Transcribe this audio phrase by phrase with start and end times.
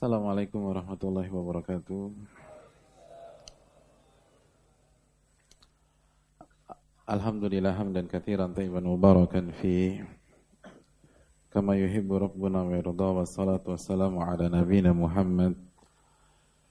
[0.00, 2.08] Assalamualaikum warahmatullahi wabarakatuh.
[7.04, 10.00] Alhamdulillah hamdan katsiran tayyiban mubarakan fi
[11.52, 15.52] kama yuhibbu rabbuna wa yarda wassalatu wassalamu ala nabiyyina Muhammad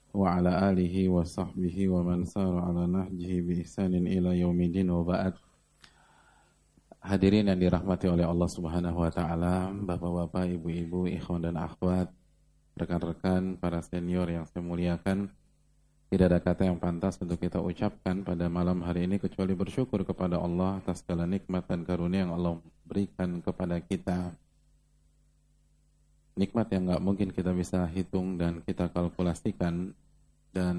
[0.10, 5.06] wa ala alihi wa sahbihi wa man sara ala nahjihi bi ihsanin ila yaumidin wa
[5.06, 5.38] ba'd.
[7.06, 12.10] Hadirin yang dirahmati oleh Allah Subhanahu wa taala, Bapak-bapak, ibu-ibu, ikhwan dan akhwat,
[12.80, 15.28] rekan-rekan, para senior yang saya muliakan,
[16.10, 20.42] tidak ada kata yang pantas untuk kita ucapkan pada malam hari ini kecuali bersyukur kepada
[20.42, 24.34] Allah atas segala nikmat dan karunia yang Allah berikan kepada kita.
[26.34, 29.94] Nikmat yang nggak mungkin kita bisa hitung dan kita kalkulasikan
[30.50, 30.76] dan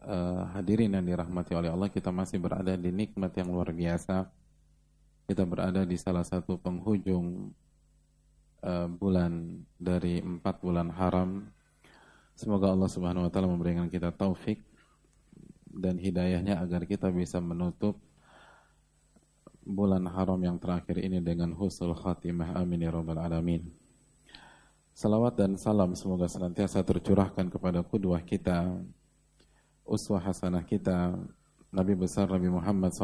[0.00, 4.24] uh, hadirin yang dirahmati oleh Allah kita masih berada di nikmat yang luar biasa
[5.24, 7.52] kita berada di salah satu penghujung
[8.64, 11.44] uh, bulan dari empat bulan haram.
[12.34, 14.58] Semoga Allah Subhanahu wa taala memberikan kita taufik
[15.70, 18.00] dan hidayahnya agar kita bisa menutup
[19.62, 22.58] bulan haram yang terakhir ini dengan husnul khatimah.
[22.58, 23.70] Amin ya rabbal alamin.
[24.94, 28.78] Salawat dan salam semoga senantiasa tercurahkan kepada kudwah kita,
[29.82, 31.18] uswah hasanah kita,
[31.74, 32.94] Nabi besar Nabi Muhammad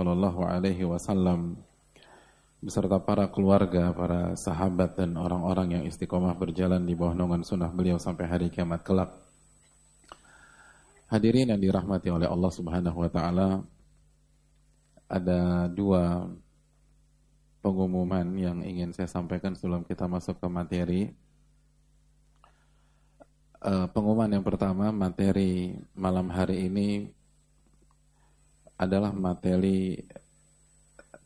[0.86, 1.58] wasallam
[2.61, 7.97] beserta para keluarga, para sahabat dan orang-orang yang istiqomah berjalan di bawah naungan sunnah beliau
[7.97, 9.08] sampai hari kiamat kelak.
[11.08, 13.48] Hadirin yang dirahmati oleh Allah Subhanahu wa taala,
[15.08, 16.28] ada dua
[17.64, 21.03] pengumuman yang ingin saya sampaikan sebelum kita masuk ke materi.
[23.61, 27.08] Uh, pengumuman yang pertama, materi malam hari ini
[28.77, 30.00] adalah materi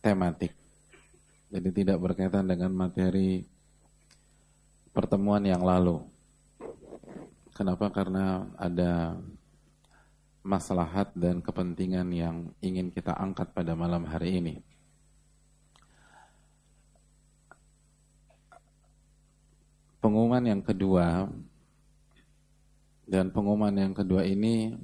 [0.02, 0.63] tematik
[1.54, 3.46] jadi tidak berkaitan dengan materi
[4.90, 6.02] pertemuan yang lalu.
[7.54, 7.94] Kenapa?
[7.94, 9.14] Karena ada
[10.42, 14.54] maslahat dan kepentingan yang ingin kita angkat pada malam hari ini.
[20.02, 21.30] Pengumuman yang kedua
[23.06, 24.74] dan pengumuman yang kedua ini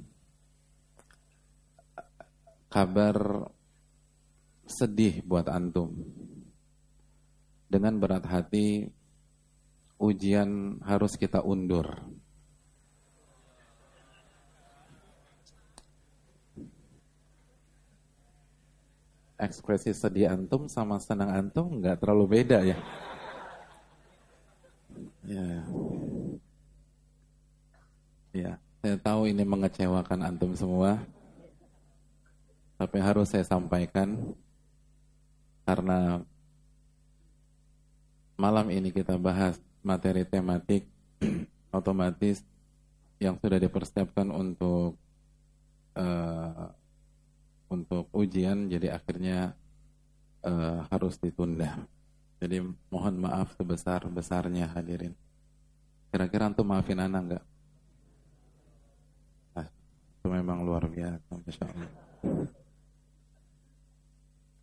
[2.71, 3.43] kabar
[4.63, 6.20] sedih buat antum
[7.71, 8.91] dengan berat hati
[9.95, 12.03] ujian harus kita undur.
[19.39, 22.77] Ekspresi sedih antum sama senang antum nggak terlalu beda ya.
[25.25, 25.63] Ya.
[28.31, 28.51] Ya,
[28.83, 30.99] saya tahu ini mengecewakan antum semua.
[32.75, 34.35] Tapi harus saya sampaikan
[35.65, 36.25] karena
[38.41, 40.89] malam ini kita bahas materi tematik
[41.77, 42.41] otomatis
[43.21, 44.97] yang sudah dipersiapkan untuk
[45.93, 46.73] uh,
[47.69, 49.53] untuk ujian jadi akhirnya
[50.41, 51.85] uh, harus ditunda.
[52.41, 55.13] Jadi mohon maaf sebesar-besarnya hadirin.
[56.09, 57.45] Kira-kira antum maafin anak enggak?
[59.53, 61.89] Nah, itu memang luar biasa, Masya Allah.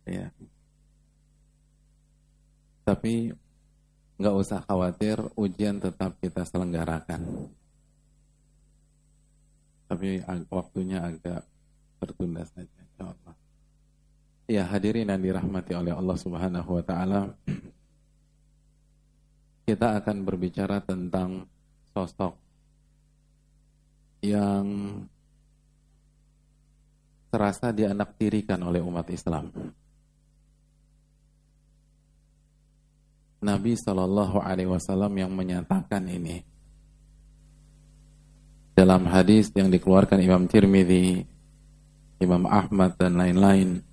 [0.03, 0.27] Ya.
[2.83, 3.31] Tapi
[4.19, 7.23] nggak usah khawatir, ujian tetap kita selenggarakan.
[9.87, 10.21] Tapi
[10.51, 11.47] waktunya agak
[12.03, 13.35] tertunda saja, insyaallah.
[14.49, 17.31] Ya hadirin yang dirahmati oleh Allah Subhanahu wa taala.
[19.69, 21.45] Kita akan berbicara tentang
[21.93, 22.33] sosok
[24.25, 24.65] yang
[27.29, 29.53] terasa dianaktirikan oleh umat Islam.
[33.39, 36.43] Nabi Shallallahu Alaihi Wasallam yang menyatakan ini
[38.79, 41.27] dalam hadis yang dikeluarkan Imam Tirmidzi,
[42.23, 43.83] Imam Ahmad dan lain-lain.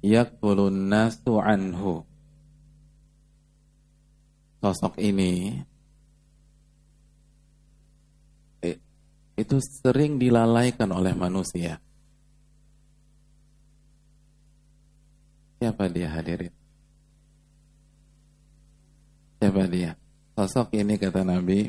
[0.00, 2.00] Yakbulun nasu anhu.
[4.64, 5.60] Sosok ini
[8.64, 8.80] eh,
[9.36, 11.76] itu sering dilalaikan oleh manusia.
[15.60, 16.63] Siapa dia hadirin?
[19.44, 19.92] Siapa dia?
[20.40, 21.68] Sosok ini kata Nabi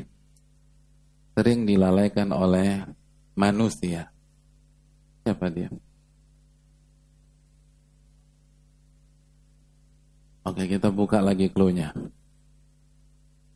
[1.36, 2.88] sering dilalaikan oleh
[3.36, 4.08] manusia.
[5.20, 5.68] Siapa dia?
[10.48, 11.92] Oke, kita buka lagi clue-nya.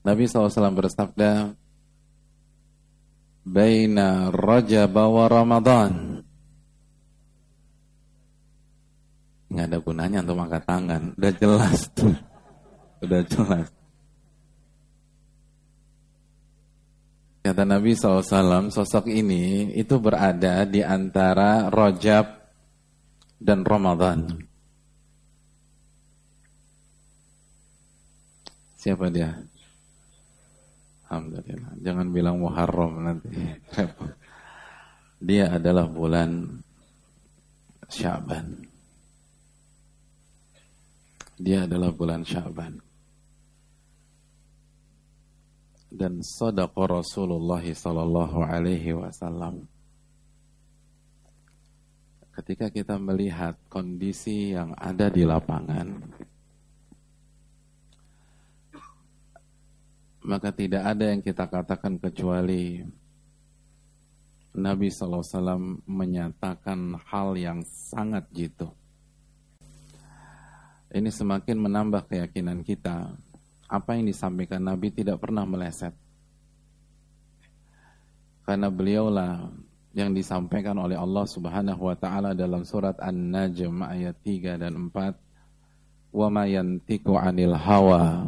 [0.05, 1.57] Nabi SAW bersabda,
[3.49, 6.21] Baina Rajab wa Ramadan.
[9.49, 11.03] Nggak ada gunanya untuk angkat tangan.
[11.17, 12.13] Udah jelas tuh.
[13.01, 13.80] Udah jelas.
[17.41, 22.29] Kata Nabi SAW, sosok ini itu berada di antara Rojab
[23.41, 24.29] dan Ramadan.
[28.77, 29.41] Siapa dia?
[31.09, 31.81] Alhamdulillah.
[31.81, 33.33] Jangan bilang Muharram nanti.
[35.21, 36.45] Dia adalah bulan
[37.89, 38.69] Syaban.
[41.41, 42.90] Dia adalah bulan Syaban
[45.91, 49.67] dan sadaqa Rasulullah sallallahu alaihi wasallam.
[52.31, 55.99] Ketika kita melihat kondisi yang ada di lapangan,
[60.25, 62.81] maka tidak ada yang kita katakan kecuali
[64.51, 68.71] Nabi SAW menyatakan hal yang sangat jitu.
[70.91, 73.15] Ini semakin menambah keyakinan kita
[73.71, 75.95] apa yang disampaikan Nabi tidak pernah meleset.
[78.43, 79.47] Karena beliaulah
[79.95, 85.15] yang disampaikan oleh Allah Subhanahu wa taala dalam surat An-Najm ayat 3 dan 4
[86.11, 88.27] wa ma 'anil hawa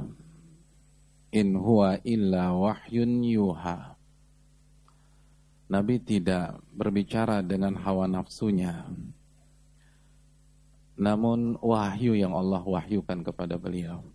[1.34, 3.98] in huwa illa wahyun yuha.
[5.66, 8.86] Nabi tidak berbicara dengan hawa nafsunya.
[10.94, 14.11] Namun wahyu yang Allah wahyukan kepada beliau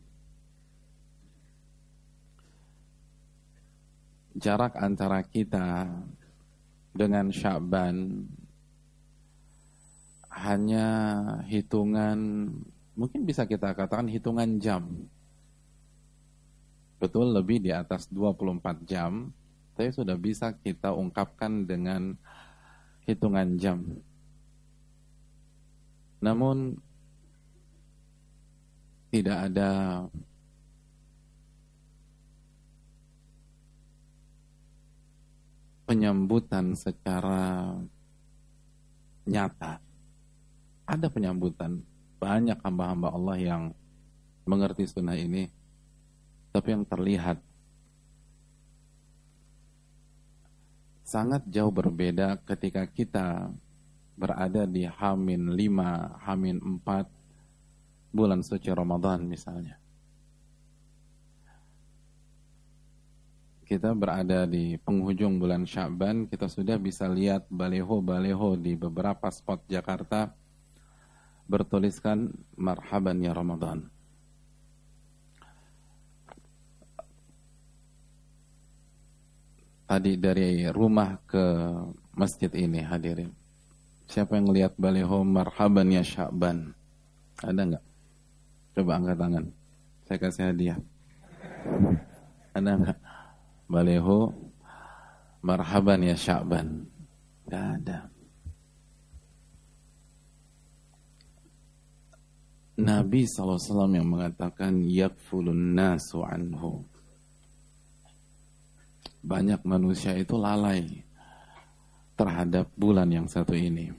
[4.37, 5.89] jarak antara kita
[6.93, 8.25] dengan Sya'ban
[10.29, 10.87] hanya
[11.49, 12.49] hitungan
[12.93, 14.85] mungkin bisa kita katakan hitungan jam.
[16.97, 19.29] Betul lebih di atas 24 jam,
[19.77, 22.17] tapi sudah bisa kita ungkapkan dengan
[23.05, 23.85] hitungan jam.
[26.17, 26.77] Namun
[29.13, 29.69] tidak ada
[35.87, 37.71] penyambutan secara
[39.23, 39.79] nyata.
[40.83, 41.79] Ada penyambutan.
[42.19, 43.63] Banyak hamba-hamba Allah yang
[44.43, 45.47] mengerti sunnah ini.
[46.51, 47.39] Tapi yang terlihat
[51.07, 53.47] sangat jauh berbeda ketika kita
[54.19, 59.79] berada di Hamin 5, Hamin 4 bulan suci Ramadan misalnya.
[63.67, 70.31] Kita berada di penghujung bulan Sya'ban, kita sudah bisa lihat baleho-baleho di beberapa spot Jakarta
[71.51, 73.91] bertuliskan marhaban ya Ramadan.
[79.87, 81.43] Tadi dari rumah ke
[82.15, 83.35] masjid ini hadirin.
[84.07, 86.71] Siapa yang lihat baleho marhaban ya Sya'ban?
[87.43, 87.83] Ada nggak?
[88.79, 89.45] Coba angkat tangan.
[90.07, 90.79] Saya kasih hadiah.
[92.55, 93.06] Ada nggak?
[93.67, 94.31] Baleho
[95.43, 96.87] marhaban ya Sya'ban.
[97.47, 97.99] Tidak ada.
[102.77, 106.85] Nabi SAW yang mengatakan yakfulun nasu anhu.
[109.25, 110.85] Banyak manusia itu lalai
[112.13, 113.89] terhadap bulan yang satu ini.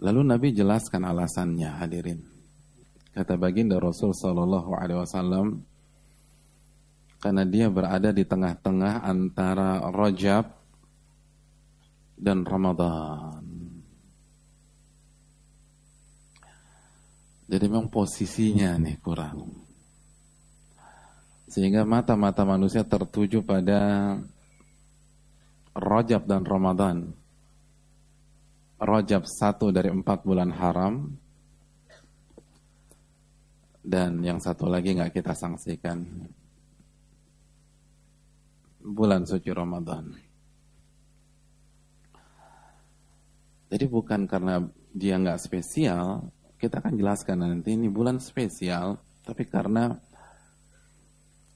[0.00, 2.29] Lalu Nabi jelaskan alasannya hadirin.
[3.20, 5.60] Kata baginda Rasul Sallallahu Alaihi Wasallam,
[7.20, 10.48] karena dia berada di tengah-tengah antara Rajab
[12.16, 13.44] dan Ramadan.
[17.44, 19.52] Jadi memang posisinya nih kurang.
[21.44, 24.16] Sehingga mata-mata manusia tertuju pada
[25.76, 27.12] Rajab dan Ramadan.
[28.80, 31.19] Rajab satu dari empat bulan haram,
[33.80, 36.04] dan yang satu lagi nggak kita sanksikan
[38.80, 40.12] bulan suci Ramadan.
[43.70, 44.58] Jadi bukan karena
[44.90, 46.26] dia nggak spesial,
[46.58, 49.94] kita akan jelaskan nanti ini bulan spesial, tapi karena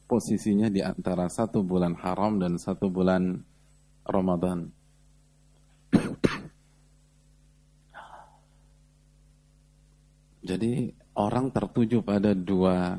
[0.07, 3.43] posisinya di antara satu bulan haram dan satu bulan
[4.07, 4.71] Ramadan.
[10.49, 12.99] Jadi orang tertuju pada dua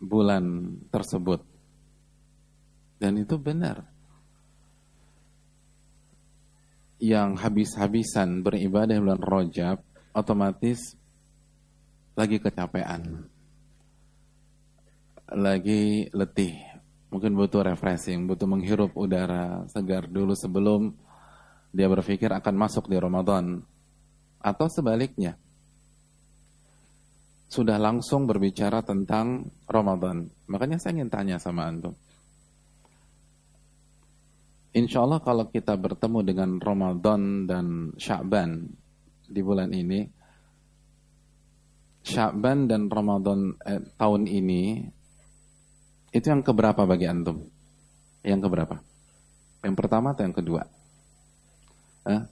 [0.00, 1.40] bulan tersebut.
[3.00, 3.88] Dan itu benar.
[7.00, 9.80] Yang habis-habisan beribadah bulan Rojab,
[10.12, 11.00] otomatis
[12.12, 13.24] lagi kecapean.
[15.32, 16.60] Lagi letih.
[17.08, 20.92] Mungkin butuh refreshing, butuh menghirup udara segar dulu sebelum
[21.72, 23.64] dia berpikir akan masuk di Ramadan.
[24.44, 25.39] Atau sebaliknya,
[27.50, 30.30] sudah langsung berbicara tentang Ramadan.
[30.46, 31.98] Makanya saya ingin tanya sama antum.
[34.70, 38.70] Insya Allah kalau kita bertemu dengan Ramadan dan Sya'ban
[39.26, 40.06] di bulan ini,
[42.06, 44.86] Sya'ban dan Ramadan eh, tahun ini,
[46.14, 47.50] itu yang keberapa bagi antum?
[48.22, 48.78] Yang keberapa?
[49.66, 50.62] Yang pertama atau yang kedua?
[52.06, 52.22] Eh?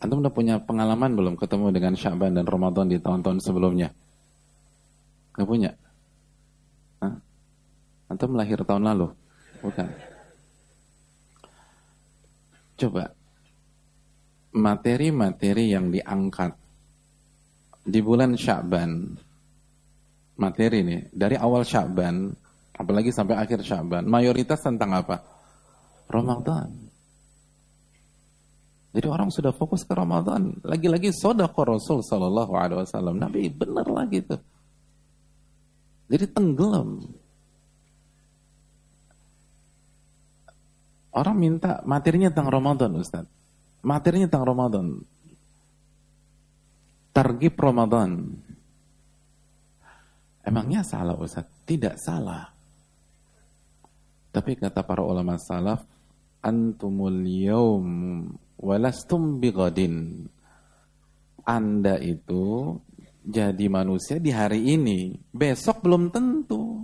[0.00, 3.92] Antum udah punya pengalaman belum ketemu dengan Sya'ban dan Ramadan di tahun-tahun sebelumnya?
[5.38, 5.70] Gak punya?
[6.98, 7.14] Hah?
[8.10, 9.14] Antum lahir tahun lalu?
[9.62, 9.86] Bukan.
[12.78, 13.14] Coba.
[14.58, 16.50] Materi-materi yang diangkat
[17.86, 18.90] di bulan Sya'ban.
[20.38, 22.34] Materi nih, dari awal Sya'ban,
[22.74, 25.22] apalagi sampai akhir Sya'ban, mayoritas tentang apa?
[26.10, 26.70] Ramadan.
[28.90, 30.58] Jadi orang sudah fokus ke Ramadan.
[30.66, 33.20] Lagi-lagi sodako Rasul Sallallahu Alaihi Wasallam.
[33.20, 34.40] Nabi benar lagi tuh.
[36.08, 37.04] Jadi tenggelam.
[41.12, 43.26] Orang minta materinya tentang Ramadan Ustaz.
[43.84, 44.86] Materinya tentang Ramadan.
[47.12, 48.24] Targib Ramadan.
[50.44, 51.44] Emangnya salah Ustaz?
[51.68, 52.48] Tidak salah.
[54.32, 55.84] Tapi kata para ulama salaf,
[56.40, 57.86] antumul yaum
[58.56, 60.24] walastum bigodin.
[61.48, 62.76] Anda itu
[63.28, 66.80] jadi manusia di hari ini, besok belum tentu.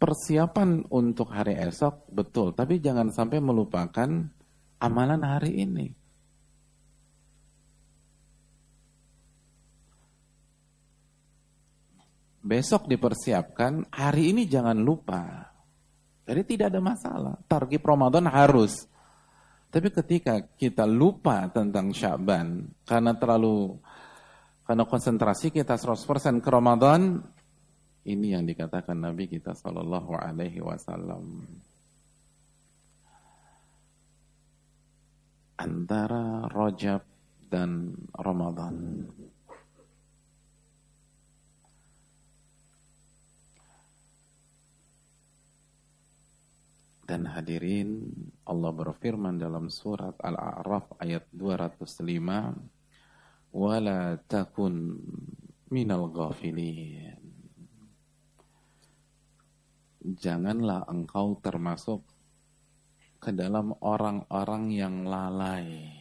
[0.00, 4.08] Persiapan untuk hari esok betul, tapi jangan sampai melupakan
[4.80, 5.92] amalan hari ini.
[12.40, 15.52] Besok dipersiapkan, hari ini jangan lupa.
[16.24, 17.36] Jadi tidak ada masalah.
[17.44, 18.88] Target Ramadan harus.
[19.68, 23.76] Tapi ketika kita lupa tentang Syaban karena terlalu
[24.70, 27.18] karena konsentrasi kita 100% ke Ramadan,
[28.06, 31.42] ini yang dikatakan Nabi kita Shallallahu Alaihi Wasallam.
[35.58, 37.02] Antara Rajab
[37.50, 39.10] dan Ramadan.
[47.10, 48.06] Dan hadirin,
[48.46, 52.79] Allah berfirman dalam surat Al-A'raf ayat 205,
[53.50, 54.98] "Wala takun
[55.70, 57.18] minal ghafilin."
[60.00, 62.02] Janganlah engkau termasuk
[63.20, 66.00] ke dalam orang-orang yang lalai.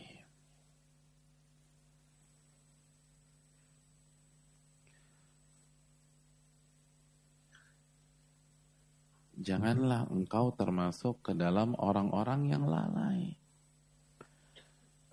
[9.39, 13.39] janganlah engkau termasuk ke dalam orang-orang yang lalai.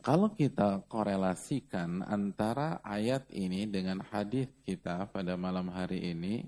[0.06, 6.46] Kalau kita korelasikan antara ayat ini dengan hadis kita pada malam hari ini,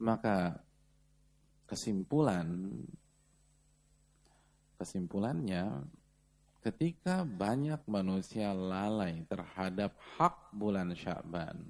[0.00, 0.56] maka
[1.68, 2.48] kesimpulan
[4.80, 5.84] kesimpulannya
[6.64, 11.60] ketika banyak manusia lalai terhadap hak bulan Sya'ban,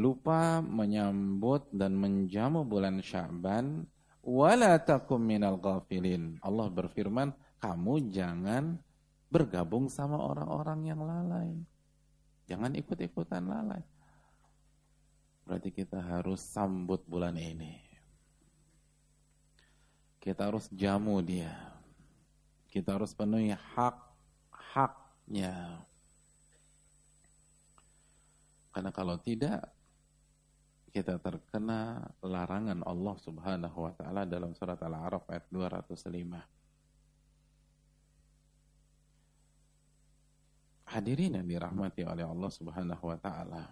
[0.00, 3.84] lupa menyambut dan menjamu bulan Sya'ban,
[4.24, 6.40] wala takum minal ghafilin.
[6.40, 8.80] Allah berfirman, kamu jangan
[9.30, 11.54] bergabung sama orang-orang yang lalai.
[12.50, 13.86] Jangan ikut-ikutan lalai.
[15.46, 17.78] Berarti kita harus sambut bulan ini.
[20.18, 21.54] Kita harus jamu dia.
[22.68, 25.54] Kita harus penuhi hak-haknya.
[28.70, 29.66] Karena kalau tidak,
[30.90, 36.59] kita terkena larangan Allah Subhanahu wa taala dalam surat Al-A'raf ayat 205.
[40.90, 43.64] Hadirin yang dirahmati oleh Allah Subhanahu wa taala.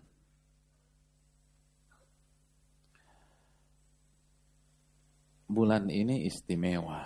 [5.48, 7.02] Bulan ini istimewa.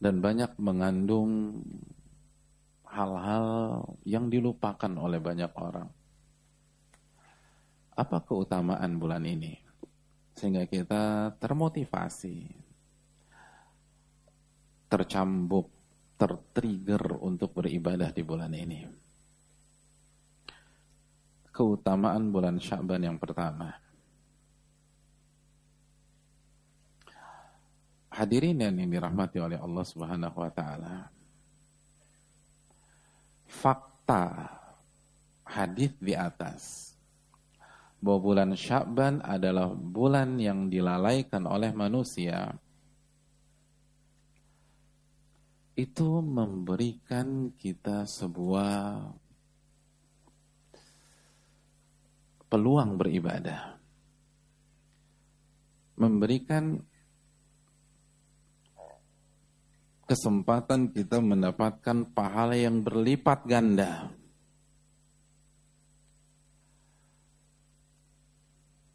[0.00, 1.60] Dan banyak mengandung
[2.86, 3.46] hal-hal
[4.06, 5.88] yang dilupakan oleh banyak orang
[8.00, 9.60] apa keutamaan bulan ini
[10.32, 12.48] sehingga kita termotivasi
[14.88, 15.68] tercambuk
[16.20, 18.84] tertrigger untuk beribadah di bulan ini.
[21.48, 23.72] Keutamaan bulan Sya'ban yang pertama.
[28.12, 31.08] Hadirin yang dirahmati oleh Allah Subhanahu wa taala.
[33.48, 34.24] Fakta
[35.48, 36.92] hadis di atas.
[37.96, 42.52] Bahwa bulan Sya'ban adalah bulan yang dilalaikan oleh manusia
[45.80, 49.00] itu memberikan kita sebuah
[52.52, 53.80] peluang beribadah.
[55.96, 56.80] Memberikan
[60.04, 64.10] kesempatan kita mendapatkan pahala yang berlipat ganda.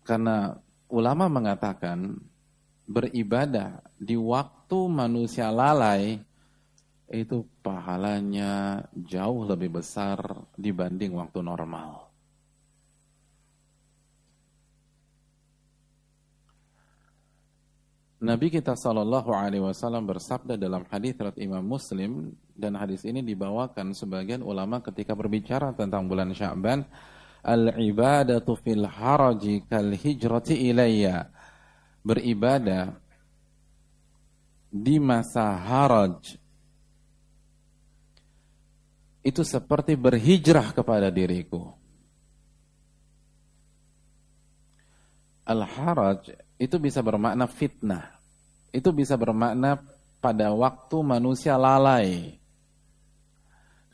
[0.06, 0.54] Karena
[0.92, 2.20] ulama mengatakan
[2.86, 6.22] beribadah di waktu manusia lalai
[7.10, 10.18] itu pahalanya jauh lebih besar
[10.58, 12.06] dibanding waktu normal.
[18.26, 23.94] Nabi kita Shallallahu Alaihi Wasallam bersabda dalam hadis riwayat Imam Muslim dan hadis ini dibawakan
[23.94, 26.82] sebagian ulama ketika berbicara tentang bulan Sya'ban
[27.46, 31.30] al ibadatu fil haraji kal hijrati ilayya
[32.02, 32.98] beribadah
[34.74, 36.40] di masa haraj
[39.26, 41.74] itu seperti berhijrah kepada diriku
[45.50, 46.30] al haraj
[46.62, 48.16] itu bisa bermakna fitnah
[48.76, 49.80] itu bisa bermakna
[50.20, 52.36] pada waktu manusia lalai.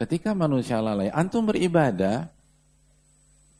[0.01, 2.25] Ketika manusia lalai, antum beribadah,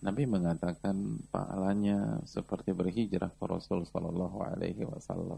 [0.01, 5.37] Nabi mengatakan pahalanya seperti berhijrah ke Rasul Sallallahu Alaihi Wasallam.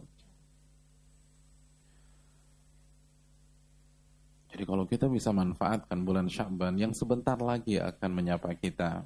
[4.53, 9.01] Jadi kalau kita bisa manfaatkan bulan Sya'ban yang sebentar lagi akan menyapa kita,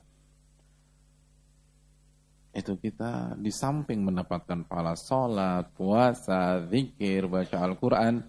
[2.51, 8.27] itu kita di samping mendapatkan pahala sholat, puasa, zikir, baca Al-Quran,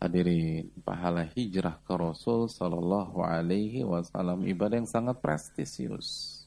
[0.00, 6.40] hadiri pahala hijrah ke Rasul Sallallahu Alaihi Wasallam ibadah yang sangat prestisius.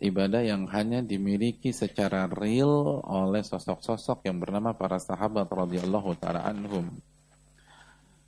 [0.00, 6.90] Ibadah yang hanya dimiliki secara real oleh sosok-sosok yang bernama para sahabat radhiyallahu taala anhum.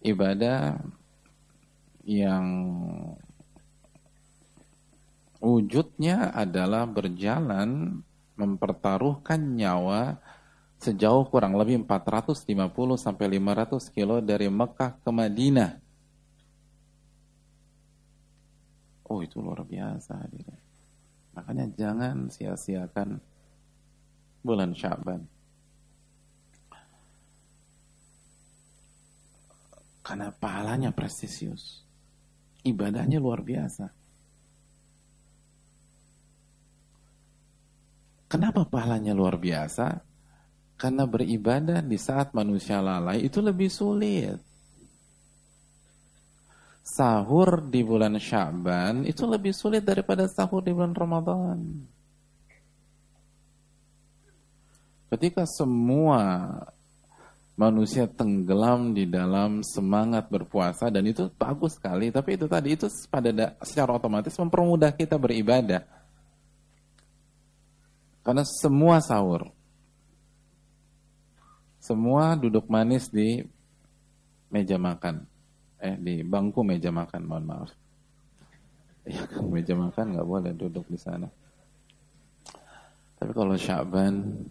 [0.03, 0.83] Ibadah
[2.03, 2.47] yang
[5.39, 8.03] wujudnya adalah berjalan
[8.35, 10.19] mempertaruhkan nyawa
[10.83, 12.43] sejauh kurang lebih 450
[12.99, 15.79] sampai 500 kilo dari Mekah ke Madinah.
[19.07, 20.19] Oh itu luar biasa.
[21.39, 23.23] Makanya jangan sia-siakan
[24.43, 25.32] bulan Syaban.
[30.03, 31.87] Karena pahalanya prestisius.
[32.63, 33.91] Ibadahnya luar biasa.
[38.27, 40.03] Kenapa pahalanya luar biasa?
[40.81, 44.41] Karena beribadah di saat manusia lalai itu lebih sulit.
[46.83, 51.59] Sahur di bulan Syaban itu lebih sulit daripada sahur di bulan Ramadan.
[55.13, 56.51] Ketika semua
[57.53, 63.57] manusia tenggelam di dalam semangat berpuasa dan itu bagus sekali, tapi itu tadi itu pada
[63.61, 65.85] secara otomatis mempermudah kita beribadah.
[68.23, 69.51] Karena semua sahur.
[71.83, 73.43] Semua duduk manis di
[74.49, 75.27] meja makan.
[75.83, 77.71] Eh, di bangku meja makan, mohon maaf.
[79.03, 81.27] Ya kan meja makan nggak boleh duduk di sana.
[83.19, 84.47] Tapi kalau Syaban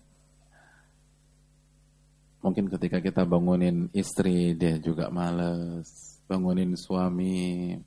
[2.41, 7.77] mungkin ketika kita bangunin istri dia juga males, bangunin suami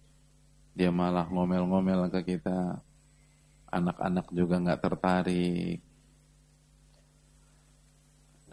[0.75, 2.79] dia malah ngomel-ngomel ke kita
[3.71, 5.79] anak-anak juga nggak tertarik.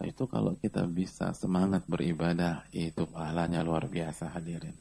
[0.01, 4.73] Nah itu kalau kita bisa semangat beribadah, itu pahalanya luar biasa hadirin.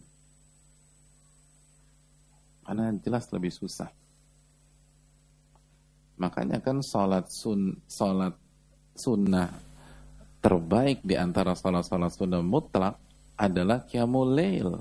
[2.65, 3.93] Karena jelas lebih susah.
[6.17, 8.33] Makanya kan sholat, sun, sholat
[8.97, 9.70] sunnah
[10.41, 12.97] terbaik di antara sholat-sholat sunnah mutlak
[13.37, 14.81] adalah qiyamul lail.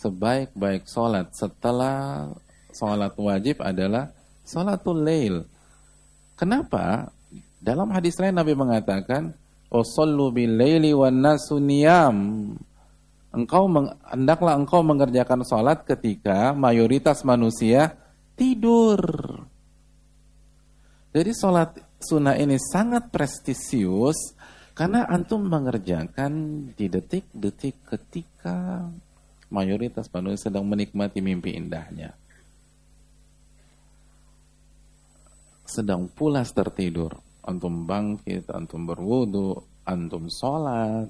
[0.00, 2.26] Sebaik-baik sholat setelah
[2.74, 4.10] sholat wajib adalah
[4.42, 5.46] sholatul lail.
[6.34, 7.12] Kenapa?
[7.62, 9.30] Dalam hadis lain Nabi mengatakan,
[9.70, 12.50] "Usallu bil laili wan nasu niyam."
[13.32, 13.64] Engkau
[14.12, 17.96] hendaklah engkau mengerjakan sholat ketika mayoritas manusia
[18.36, 19.00] tidur.
[21.12, 24.34] Jadi sholat sunnah ini sangat prestisius
[24.74, 28.86] karena antum mengerjakan di detik-detik ketika
[29.52, 32.16] mayoritas manusia sedang menikmati mimpi indahnya.
[35.72, 39.56] sedang pulas tertidur, antum bangkit, antum berwudu,
[39.88, 41.08] antum sholat,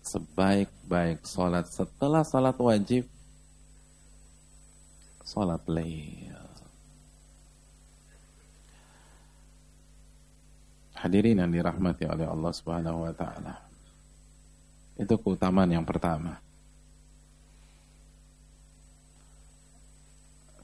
[0.00, 3.04] sebaik-baik sholat setelah sholat wajib,
[5.20, 6.31] sholat lail.
[11.02, 13.54] Hadirin yang dirahmati oleh Allah Subhanahu wa taala.
[14.94, 16.38] Itu keutamaan yang pertama.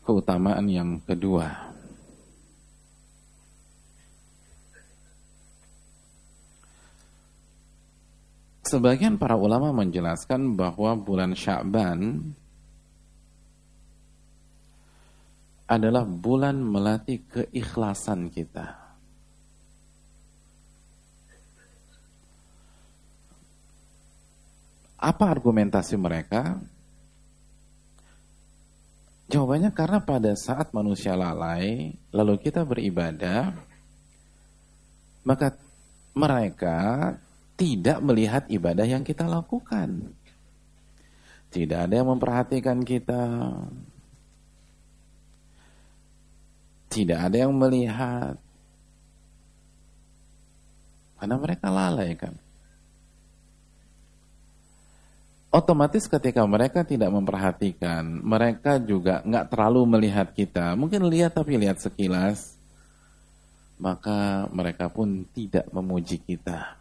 [0.09, 1.69] keutamaan yang kedua.
[8.65, 12.25] Sebagian para ulama menjelaskan bahwa bulan Sya'ban
[15.69, 18.88] adalah bulan melatih keikhlasan kita.
[24.99, 26.59] Apa argumentasi mereka?
[29.31, 33.55] Jawabannya karena pada saat manusia lalai, lalu kita beribadah,
[35.23, 35.55] maka
[36.17, 37.15] mereka
[37.55, 40.11] tidak melihat ibadah yang kita lakukan.
[41.49, 43.23] Tidak ada yang memperhatikan kita.
[46.91, 48.35] Tidak ada yang melihat.
[51.21, 52.48] Karena mereka lalai kan.
[55.49, 60.77] Otomatis ketika mereka tidak memperhatikan, mereka juga nggak terlalu melihat kita.
[60.77, 62.53] Mungkin lihat tapi lihat sekilas,
[63.81, 66.77] maka mereka pun tidak memuji kita.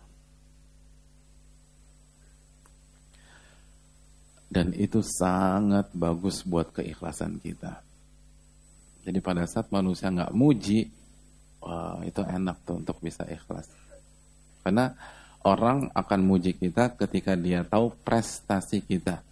[4.52, 7.80] Dan itu sangat bagus buat keikhlasan kita.
[9.08, 10.92] Jadi pada saat manusia nggak muji,
[11.64, 13.72] wah itu enak tuh untuk bisa ikhlas.
[14.60, 14.92] Karena
[15.48, 19.24] orang akan muji kita ketika dia tahu prestasi kita.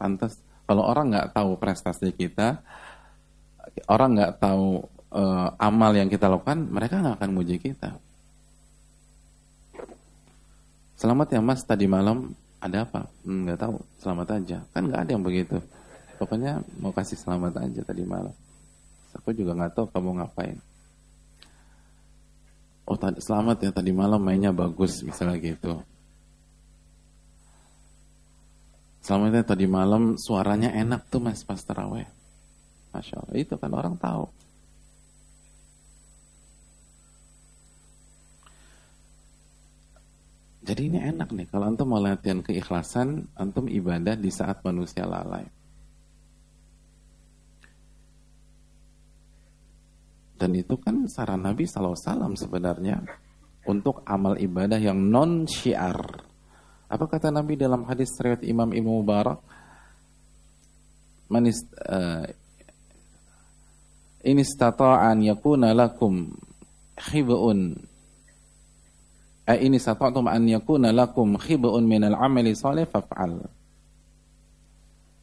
[0.00, 2.64] Pantas kalau orang nggak tahu prestasi kita,
[3.84, 8.00] orang nggak tahu uh, amal yang kita lakukan, mereka nggak akan muji kita.
[10.96, 12.32] Selamat ya mas, tadi malam
[12.64, 13.04] ada apa?
[13.28, 14.58] Hmm, nggak tahu, selamat aja.
[14.72, 15.60] Kan nggak ada yang begitu.
[16.16, 18.32] Pokoknya mau kasih selamat aja tadi malam.
[19.12, 20.56] Aku juga nggak tahu kamu ngapain.
[22.84, 25.80] Oh selamat ya tadi malam mainnya bagus misalnya gitu.
[29.00, 32.08] Selamat ya tadi malam suaranya enak tuh mas pas terawih.
[32.92, 34.28] Masya Allah itu kan orang tahu.
[40.64, 45.44] Jadi ini enak nih, kalau antum mau latihan keikhlasan, antum ibadah di saat manusia lalai.
[50.44, 51.96] Dan itu kan saran Nabi SAW
[52.36, 53.00] sebenarnya
[53.64, 55.96] untuk amal ibadah yang non syiar.
[56.84, 59.40] Apa kata Nabi dalam hadis riwayat Imam Ibnu Mubarak?
[61.32, 62.28] Manis uh,
[64.20, 66.36] ini stata'an yakuna lakum
[66.92, 67.80] khibun
[69.48, 73.48] ini sata'tum an yakuna lakum khibun minal amali salih faf'al.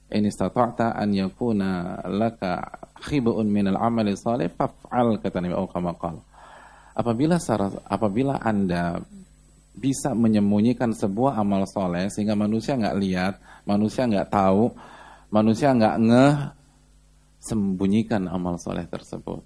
[0.09, 6.21] Ini sata'ta an yakuna laka khibun minal amali salih faf'al kata Nabi Allah
[6.91, 7.39] Apabila
[7.87, 8.99] apabila Anda
[9.71, 13.33] bisa menyembunyikan sebuah amal soleh sehingga manusia nggak lihat,
[13.63, 14.75] manusia nggak tahu,
[15.31, 16.35] manusia nggak ngeh,
[17.39, 19.41] sembunyikan amal soleh tersebut.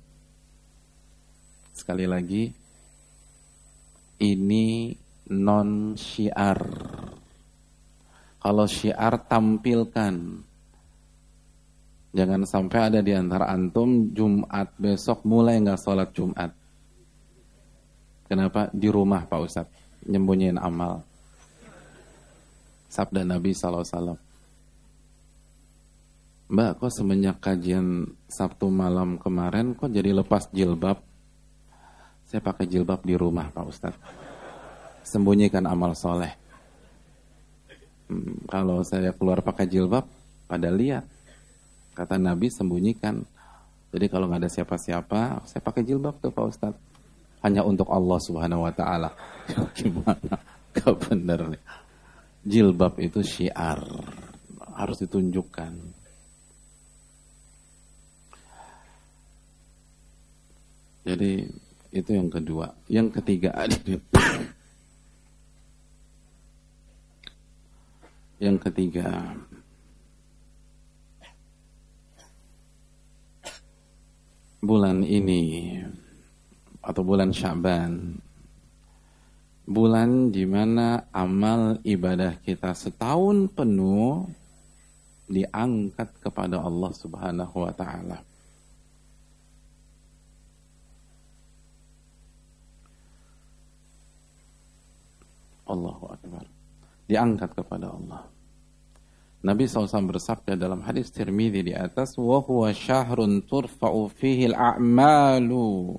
[1.77, 2.49] Sekali lagi,
[4.25, 4.95] ini
[5.31, 6.59] non syiar.
[8.41, 10.15] Kalau syiar tampilkan.
[12.15, 16.47] Jangan sampai ada di antara antum Jumat besok mulai nggak sholat Jumat.
[18.31, 18.71] Kenapa?
[18.71, 19.75] Di rumah Pak Ustadz.
[20.07, 21.03] Nyembunyiin amal.
[22.87, 24.15] Sabda Nabi SAW.
[26.45, 31.01] Mbak, kok semenjak kajian Sabtu malam kemarin, kok jadi lepas jilbab?
[32.23, 34.01] Saya pakai jilbab di rumah Pak Ustadz.
[35.03, 36.31] Sembunyikan amal soleh.
[38.07, 40.05] Hmm, kalau saya keluar pakai jilbab,
[40.45, 41.14] pada lihat.
[41.95, 43.23] Kata Nabi sembunyikan.
[43.95, 46.83] Jadi kalau nggak ada siapa-siapa, saya pakai jilbab tuh Pak Ustadz.
[47.39, 49.09] Hanya untuk Allah Subhanahu Wa Taala.
[49.79, 50.35] Gimana?
[50.75, 51.63] Gak bener nih.
[52.43, 53.79] Jilbab itu syiar.
[54.75, 55.71] Harus ditunjukkan.
[61.05, 61.47] Jadi
[61.95, 62.67] itu yang kedua.
[62.91, 63.55] Yang ketiga
[68.43, 69.31] Yang ketiga
[74.65, 75.77] bulan ini
[76.81, 78.17] atau bulan Syaban
[79.65, 84.29] bulan di mana amal ibadah kita setahun penuh
[85.25, 88.21] diangkat kepada Allah Subhanahu wa taala.
[95.65, 96.45] Allahu Akbar.
[97.09, 98.21] Diangkat kepada Allah.
[99.45, 105.93] Nabi SAW bersabda dalam hadis Tirmidzi di atas, "Wa huwa syahrun turfa'u fihi al-a'malu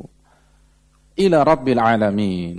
[1.15, 2.59] ila rabbil alamin."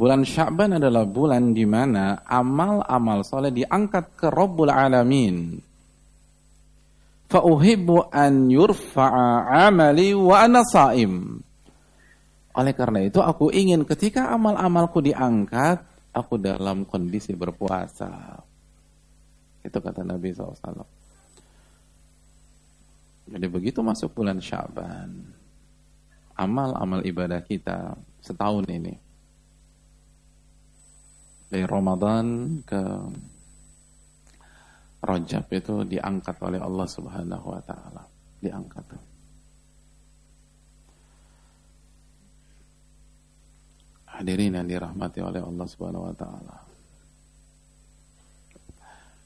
[0.00, 5.60] Bulan Sya'ban adalah bulan di mana amal-amal soleh diangkat ke Rabbul Alamin.
[7.28, 11.44] Fa'uhibbu an yurfa'a amali wa ana sa'im.
[12.56, 18.38] Oleh karena itu aku ingin ketika amal-amalku diangkat, aku dalam kondisi berpuasa.
[19.60, 20.86] Itu kata Nabi SAW.
[23.30, 25.14] Jadi begitu masuk bulan Syaban,
[26.34, 28.94] amal-amal ibadah kita setahun ini
[31.50, 32.82] dari Ramadan ke
[35.00, 38.04] Rajab itu diangkat oleh Allah Subhanahu wa taala.
[38.36, 39.09] Diangkat.
[44.20, 46.56] Hadirin yang dirahmati oleh Allah Subhanahu wa taala.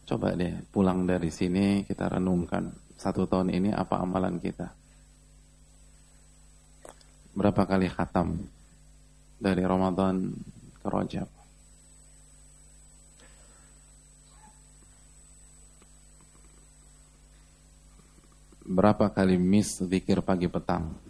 [0.07, 4.71] Coba deh pulang dari sini kita renungkan satu tahun ini apa amalan kita.
[7.35, 8.39] Berapa kali khatam
[9.43, 10.31] dari Ramadan
[10.79, 11.27] ke Rajab?
[18.65, 21.04] berapa kali miss zikir pagi petang?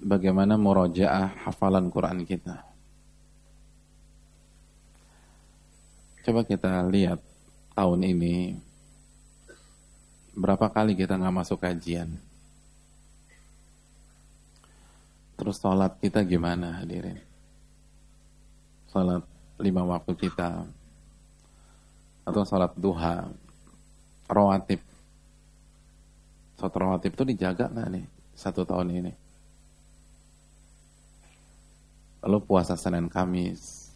[0.00, 2.64] Bagaimana murojaah hafalan Quran kita?
[6.24, 7.20] Coba kita lihat
[7.76, 8.56] tahun ini
[10.32, 12.16] berapa kali kita nggak masuk kajian?
[15.36, 17.20] Terus sholat kita gimana hadirin?
[18.88, 19.20] Sholat
[19.60, 20.64] lima waktu kita
[22.24, 23.28] atau salat duha
[24.24, 24.80] rawatib
[26.56, 29.12] salat rawatib itu dijaga nggak nih satu tahun ini
[32.20, 33.92] lalu puasa Senin Kamis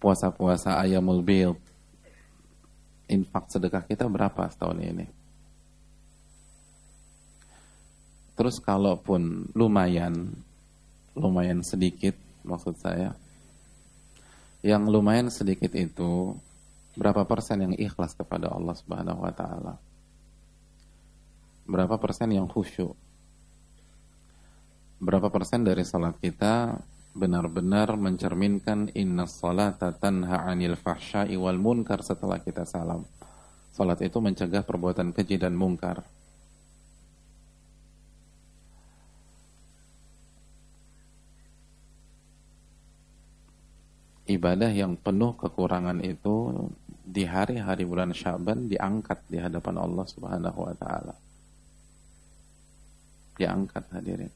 [0.00, 1.52] puasa-puasa ayamul bil
[3.10, 5.06] infak sedekah kita berapa setahun ini
[8.38, 10.32] terus kalaupun lumayan
[11.12, 13.12] lumayan sedikit maksud saya
[14.60, 16.36] yang lumayan sedikit itu
[17.00, 19.74] berapa persen yang ikhlas kepada Allah Subhanahu wa taala?
[21.64, 22.92] Berapa persen yang khusyuk?
[25.00, 26.76] Berapa persen dari salat kita
[27.16, 33.08] benar-benar mencerminkan inna salata tanha 'anil fahsya'i wal munkar setelah kita salam.
[33.72, 36.04] Salat itu mencegah perbuatan keji dan mungkar.
[44.30, 46.54] ibadah yang penuh kekurangan itu
[47.02, 51.14] di hari-hari bulan Syaban diangkat di hadapan Allah Subhanahu wa taala.
[53.34, 54.30] Diangkat hadirin.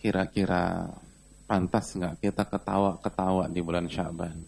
[0.00, 0.88] Kira-kira
[1.44, 4.40] pantas nggak kita ketawa-ketawa di bulan Syaban?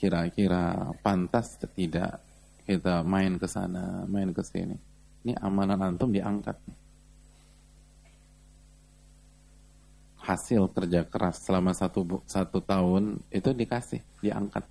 [0.00, 2.16] Kira-kira pantas tidak
[2.64, 4.76] kita main ke sana, main ke sini.
[5.24, 6.56] Ini amanan antum diangkat.
[10.24, 14.64] Hasil kerja keras selama satu, satu tahun itu dikasih, diangkat.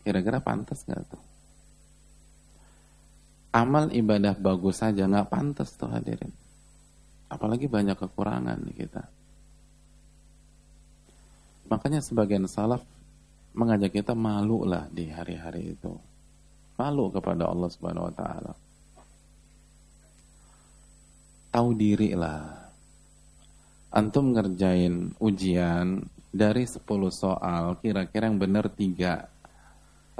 [0.00, 1.22] Kira-kira pantas nggak tuh?
[3.50, 6.30] Amal ibadah bagus saja nggak pantas tuh hadirin.
[7.30, 9.06] Apalagi banyak kekurangan kita.
[11.70, 12.82] Makanya sebagian salaf
[13.54, 15.94] mengajak kita malu lah di hari-hari itu.
[16.78, 18.52] Malu kepada Allah Subhanahu wa taala.
[21.50, 22.70] Tahu diri lah.
[23.90, 29.26] Antum ngerjain ujian dari 10 soal, kira-kira yang benar tiga.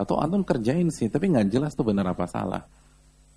[0.00, 2.64] Atau antum kerjain sih, tapi nggak jelas tuh benar apa salah.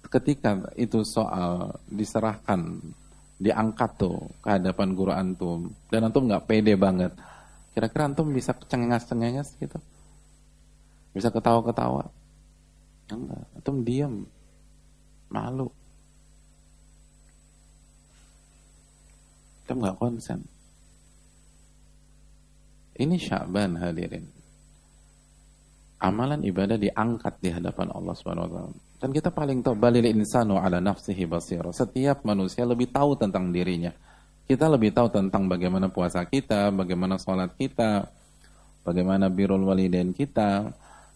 [0.07, 2.79] Ketika itu soal diserahkan,
[3.35, 7.11] diangkat tuh ke hadapan guru antum, dan antum nggak pede banget,
[7.73, 9.81] Kira-kira antum bisa cengengas-cengengas gitu?
[11.09, 12.05] Bisa ketawa-ketawa?
[13.09, 14.13] Enggak, antum diam.
[15.33, 15.73] Malu.
[19.65, 20.39] Antum enggak konsen.
[22.93, 24.29] Ini Syaban hadirin.
[26.03, 28.75] Amalan ibadah diangkat di hadapan Allah Subhanahu wa taala.
[28.99, 31.63] Dan kita paling tahu balil insanu ala nafsihi basir.
[31.71, 33.91] Setiap manusia lebih tahu tentang dirinya
[34.43, 38.11] kita lebih tahu tentang bagaimana puasa kita, bagaimana sholat kita,
[38.83, 40.67] bagaimana birul walidain kita,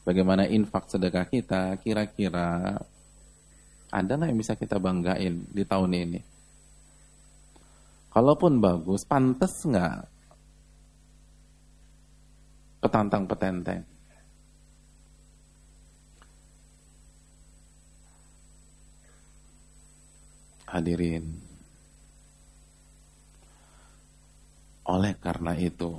[0.08, 2.80] bagaimana infak sedekah kita, kira-kira
[3.91, 6.19] ada nggak yang bisa kita banggain di tahun ini?
[8.15, 10.08] Kalaupun bagus, pantas nggak
[12.80, 13.84] petantang petenteng?
[20.67, 21.23] Hadirin.
[24.88, 25.95] Oleh karena itu,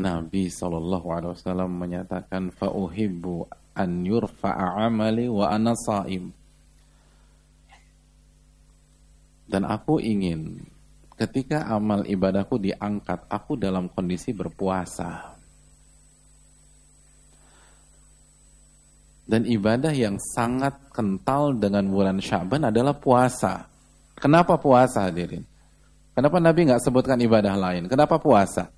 [0.00, 6.32] Nabi Shallallahu Alaihi Wasallam menyatakan, "Fauhibbu an yurfa'a amali wa ana saim."
[9.44, 10.64] Dan aku ingin
[11.20, 15.33] ketika amal ibadahku diangkat, aku dalam kondisi berpuasa.
[19.24, 23.64] Dan ibadah yang sangat kental dengan bulan Syaban adalah puasa.
[24.20, 25.44] Kenapa puasa hadirin?
[26.14, 27.88] Kenapa Nabi nggak sebutkan ibadah lain?
[27.88, 28.68] Kenapa puasa?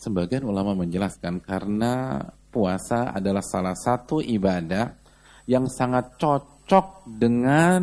[0.00, 4.96] Sebagian ulama menjelaskan karena puasa adalah salah satu ibadah
[5.44, 7.82] yang sangat cocok dengan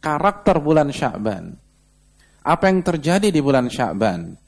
[0.00, 1.54] karakter bulan Sya'ban.
[2.44, 4.43] Apa yang terjadi di bulan Sya'ban?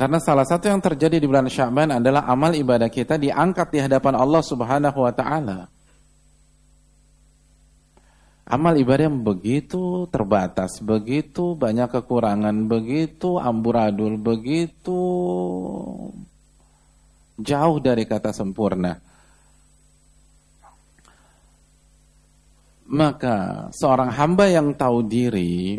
[0.00, 4.16] Karena salah satu yang terjadi di bulan Sya'ban adalah amal ibadah kita diangkat di hadapan
[4.16, 5.68] Allah Subhanahu wa taala.
[8.48, 15.04] Amal ibadah yang begitu terbatas, begitu banyak kekurangan, begitu amburadul, begitu
[17.36, 18.96] jauh dari kata sempurna.
[22.88, 25.76] Maka seorang hamba yang tahu diri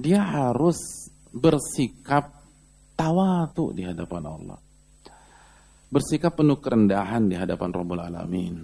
[0.00, 2.32] dia harus bersikap
[2.96, 4.58] tawatu di hadapan Allah.
[5.90, 8.56] Bersikap penuh kerendahan di hadapan Rabbul Alamin.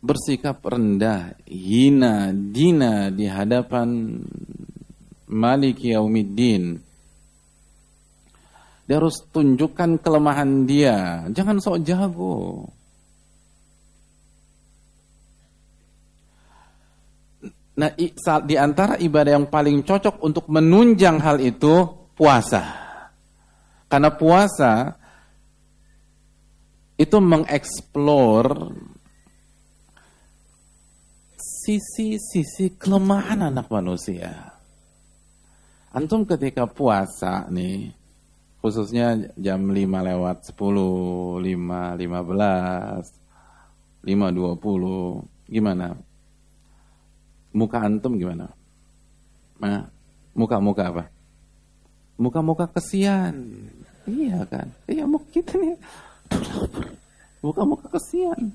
[0.00, 4.16] Bersikap rendah, hina, dina di hadapan
[5.28, 6.80] Malik Yaumiddin.
[8.88, 11.28] Dia harus tunjukkan kelemahan dia.
[11.30, 12.66] Jangan sok jago.
[17.80, 17.96] Nah,
[18.44, 22.60] di antara ibadah yang paling cocok untuk menunjang hal itu puasa.
[23.88, 25.00] Karena puasa
[27.00, 28.68] itu mengeksplor
[31.40, 34.52] sisi-sisi kelemahan anak manusia.
[35.96, 37.96] Antum ketika puasa nih,
[38.60, 43.08] khususnya jam 5 lewat 10, 5, 15,
[44.04, 45.96] 5, 20, gimana?
[47.50, 48.50] Muka antum gimana?
[49.58, 49.90] Nah,
[50.32, 51.04] muka-muka apa?
[52.20, 53.66] Muka-muka kesian.
[54.06, 54.68] Iya kan?
[54.86, 55.76] Iya muka kita nih.
[57.44, 58.52] Muka-muka kesian.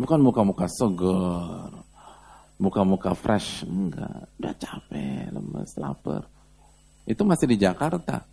[0.00, 1.70] Bukan muka-muka segar.
[2.56, 3.68] Muka-muka fresh.
[3.68, 4.26] Enggak.
[4.40, 6.26] Udah capek, lemes, lapar.
[7.04, 8.24] Itu masih di Jakarta.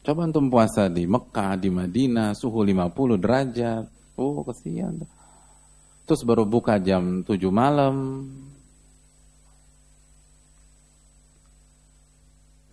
[0.00, 3.84] Coba antum puasa di Mekah, di Madinah, suhu 50 derajat.
[4.16, 5.04] Oh, kesian.
[6.10, 8.26] Terus baru buka jam 7 malam.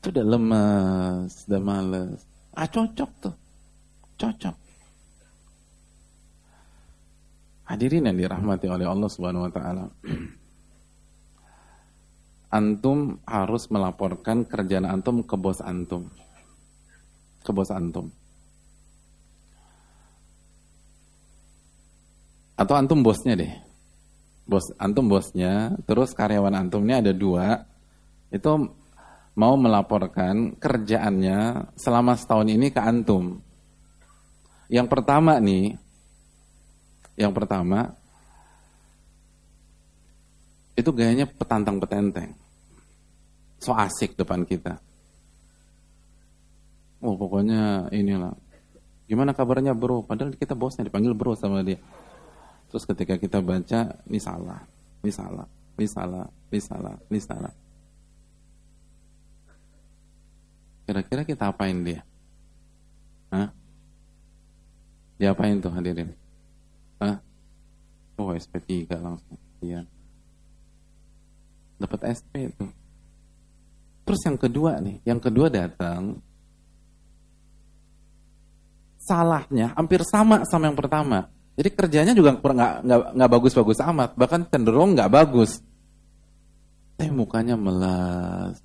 [0.02, 2.26] Itu udah lemes, udah males.
[2.58, 3.38] Ah cocok tuh.
[4.18, 4.58] Cocok.
[7.70, 9.86] Hadirin yang dirahmati oleh Allah Subhanahu wa taala.
[12.58, 16.10] Antum harus melaporkan kerjaan antum ke bos antum.
[17.46, 18.10] Ke bos antum.
[22.58, 23.54] Atau antum bosnya deh.
[24.50, 27.62] Bos antum bosnya terus karyawan antum ini ada dua.
[28.34, 28.74] Itu
[29.38, 33.38] mau melaporkan kerjaannya selama setahun ini ke antum.
[34.68, 35.78] Yang pertama nih
[37.16, 37.94] yang pertama
[40.74, 42.34] itu gayanya petantang petenteng.
[43.62, 44.82] So asik depan kita.
[47.06, 48.34] Oh pokoknya inilah.
[49.06, 50.02] Gimana kabarnya bro?
[50.02, 51.78] Padahal kita bosnya dipanggil bro sama dia
[52.68, 54.60] Terus ketika kita baca, ini salah,
[55.04, 55.48] ini salah,
[55.80, 57.54] ini salah, ini salah, ini salah.
[60.88, 62.04] Kira-kira kita apain dia?
[63.32, 63.52] Hah?
[65.20, 66.12] Diapain tuh hadirin?
[67.00, 67.20] Hah?
[68.20, 69.40] Oh SP3 langsung.
[69.60, 69.84] Iya.
[71.78, 72.66] Dapat SP itu.
[74.08, 76.24] Terus yang kedua nih, yang kedua datang
[79.04, 81.28] salahnya hampir sama sama yang pertama.
[81.58, 82.86] Jadi kerjanya juga nggak
[83.18, 85.58] nggak bagus-bagus amat, bahkan cenderung nggak bagus.
[86.98, 88.62] Tapi mukanya melas,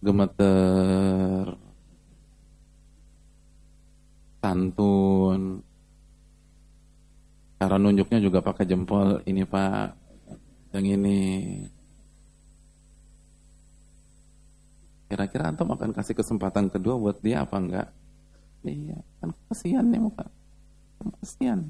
[0.00, 1.52] gemeter,
[4.40, 5.60] santun.
[7.60, 9.96] Cara nunjuknya juga pakai jempol ini pak,
[10.72, 11.20] yang ini.
[15.12, 17.88] Kira-kira antum akan kasih kesempatan kedua buat dia apa enggak?
[18.64, 20.24] Iya, kan kasihan nih muka.
[21.00, 21.60] Kasihan.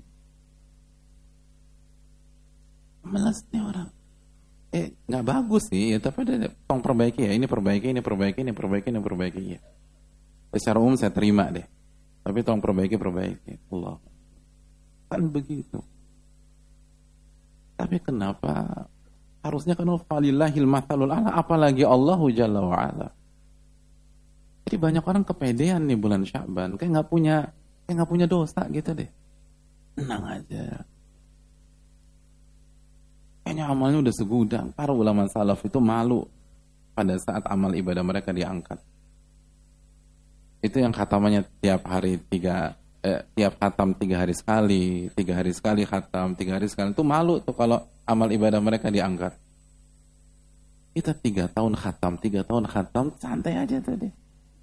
[3.05, 3.89] Melas nih orang.
[4.75, 8.51] eh nggak bagus sih ya tapi ada tong perbaiki ya ini perbaiki ini perbaiki ini
[8.51, 9.63] perbaiki ini perbaiki ya
[10.51, 11.63] secara umum saya terima deh
[12.27, 14.03] tapi tong perbaiki perbaiki Allah
[15.07, 15.79] kan begitu
[17.79, 18.91] tapi kenapa
[19.47, 23.09] harusnya kan falillahil matalul ala apalagi Allahu jalla wa ala
[24.67, 27.55] jadi banyak orang kepedean nih bulan Syaban kayak nggak punya
[27.85, 29.11] kayak nggak punya dosa gitu deh
[29.95, 30.85] tenang aja
[33.45, 34.67] Kayaknya amalnya udah segudang.
[34.73, 36.25] Para ulama salaf itu malu
[36.97, 38.81] pada saat amal ibadah mereka diangkat.
[40.65, 42.73] Itu yang khatamanya tiap hari tiga,
[43.05, 46.97] eh, tiap khatam tiga hari sekali, tiga hari sekali khatam, tiga hari sekali.
[46.97, 49.37] Itu malu tuh kalau amal ibadah mereka diangkat.
[50.97, 54.09] Kita tiga tahun khatam, tiga tahun khatam, santai aja tadi.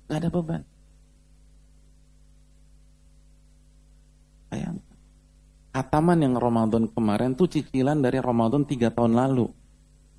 [0.09, 0.65] Gak ada beban.
[4.51, 4.97] Bayangkan.
[5.71, 9.47] Khataman yang Ramadan kemarin tuh cicilan dari Ramadan tiga tahun lalu.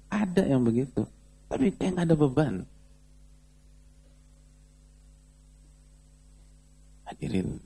[0.08, 1.04] Ada yang begitu.
[1.52, 2.54] Tapi kayak nggak ada beban.
[7.04, 7.60] Hadirin.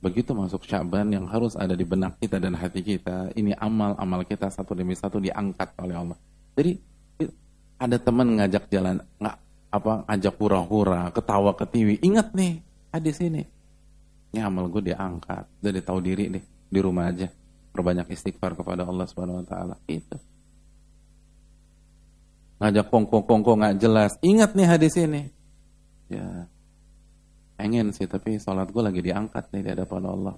[0.00, 3.36] Begitu masuk Syaban yang harus ada di benak kita dan hati kita.
[3.36, 6.18] Ini amal-amal kita satu demi satu diangkat oleh Allah.
[6.56, 6.80] Jadi
[7.76, 9.36] ada teman ngajak jalan, nggak
[9.68, 12.00] apa ngajak hura-hura, ketawa ketiwi.
[12.00, 13.44] Ingat nih, hadis ini
[14.32, 15.44] ini amal gue diangkat.
[15.60, 17.28] Dari tahu diri nih di rumah aja.
[17.70, 19.76] Perbanyak istighfar kepada Allah Subhanahu Wa Taala.
[19.84, 20.16] Itu.
[22.56, 24.16] Ngajak kongko kongko nggak jelas.
[24.24, 25.22] Ingat nih hadis ini.
[26.08, 26.48] Ya
[27.56, 30.36] pengen sih tapi sholat gue lagi diangkat nih di hadapan Allah.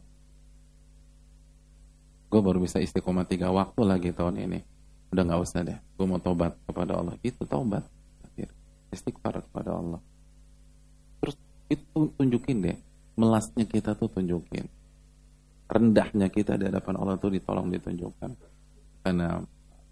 [2.29, 4.61] Gue baru bisa istiqomah tiga waktu lagi tahun ini.
[5.15, 5.79] Udah nggak usah deh.
[5.97, 7.17] Gue mau tobat kepada Allah.
[7.25, 7.87] Itu tobat
[8.93, 10.01] istighfar kepada Allah.
[11.21, 11.37] Terus
[11.69, 12.79] itu tunjukin deh
[13.19, 14.71] melasnya kita tuh tunjukin.
[15.69, 18.31] Rendahnya kita di hadapan Allah tuh ditolong ditunjukkan.
[19.03, 19.43] Karena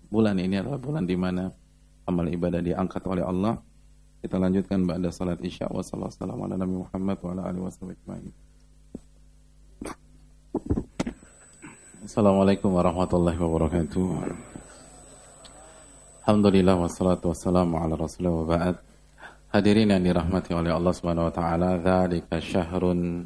[0.07, 1.51] bulan ini adalah bulan di mana
[2.07, 3.59] amal ibadah diangkat oleh Allah.
[4.23, 8.33] Kita lanjutkan pada salat Isya wa sallallahu ala Nabi Muhammad wa ala alihi wasallam.
[12.07, 14.07] Assalamualaikum warahmatullahi wabarakatuh.
[16.23, 18.77] Alhamdulillah wassalatu wassalamu ala rasulullah wa ba'd.
[19.57, 23.25] Hadirin yang dirahmati oleh Allah Subhanahu wa taala, dzalika syahrun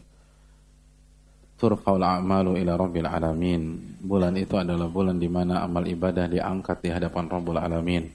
[1.58, 3.98] turfa'ul a'malu ila rabbil alamin.
[3.98, 8.06] Bulan itu adalah bulan di mana amal ibadah diangkat di hadapan Rabbul alamin.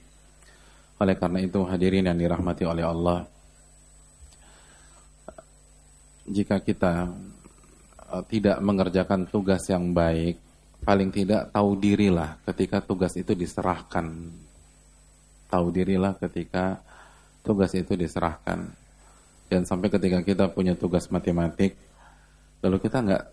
[0.95, 3.27] Oleh karena itu hadirin yang dirahmati oleh Allah,
[6.23, 7.11] jika kita
[8.15, 10.39] uh, tidak mengerjakan tugas yang baik,
[10.87, 14.07] paling tidak tahu dirilah ketika tugas itu diserahkan.
[15.51, 16.79] Tahu dirilah ketika
[17.45, 18.65] tugas itu diserahkan.
[19.45, 21.77] Dan sampai ketika kita punya tugas matematik,
[22.65, 23.23] lalu kita nggak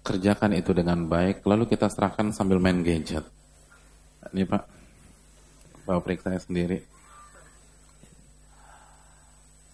[0.00, 3.20] kerjakan itu dengan baik, lalu kita serahkan sambil main gadget.
[4.32, 4.64] Ini Pak,
[5.84, 6.80] Bapak periksa sendiri.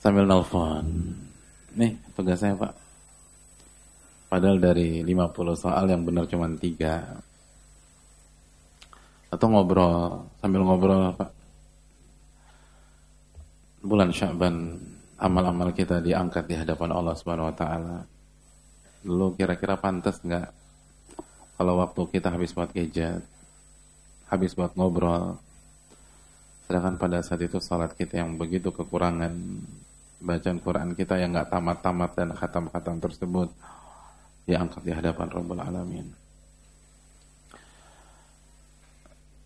[0.02, 1.14] Sambil nelfon.
[1.78, 2.74] Nih, tugas saya Pak.
[4.26, 9.30] Padahal dari 50 soal yang benar cuma 3.
[9.30, 11.43] Atau ngobrol, sambil ngobrol Pak
[13.84, 14.80] bulan Sya'ban
[15.20, 17.96] amal-amal kita diangkat di hadapan Allah Subhanahu wa taala.
[19.04, 20.48] Dulu kira-kira pantas nggak
[21.60, 23.22] kalau waktu kita habis buat gadget,
[24.26, 25.38] habis buat ngobrol,
[26.66, 29.30] sedangkan pada saat itu salat kita yang begitu kekurangan,
[30.18, 33.48] bacaan Quran kita yang nggak tamat-tamat dan khatam-khatam tersebut
[34.48, 36.06] diangkat di hadapan Rabbul Alamin.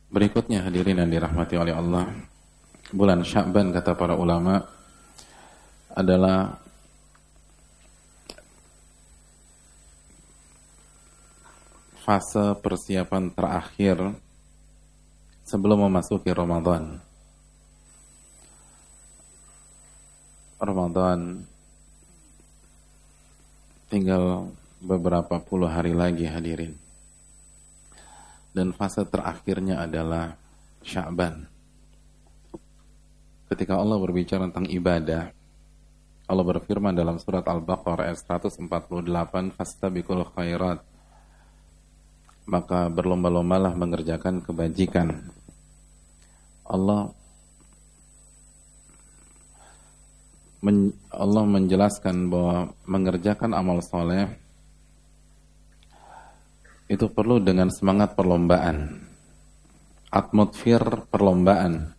[0.09, 2.09] Berikutnya hadirin yang dirahmati oleh Allah,
[2.89, 4.65] bulan Sya'ban kata para ulama
[5.93, 6.57] adalah
[12.01, 14.01] fase persiapan terakhir
[15.45, 16.97] sebelum memasuki Ramadan.
[20.59, 21.45] Ramadan
[23.93, 24.49] tinggal
[24.81, 26.73] beberapa puluh hari lagi hadirin.
[28.57, 30.35] Dan fase terakhirnya adalah
[30.83, 31.58] Sya'ban
[33.49, 35.33] ketika Allah berbicara tentang ibadah,
[36.29, 40.85] Allah berfirman dalam surat Al-Baqarah ayat 148, "Fastabiqul khairat."
[42.45, 45.33] Maka berlomba-lombalah mengerjakan kebajikan.
[46.69, 47.13] Allah
[50.61, 54.29] men, Allah menjelaskan bahwa mengerjakan amal soleh
[56.89, 59.01] itu perlu dengan semangat perlombaan,
[60.13, 61.98] atmosfer perlombaan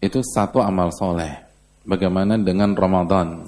[0.00, 1.44] itu satu amal soleh.
[1.84, 3.44] Bagaimana dengan Ramadan?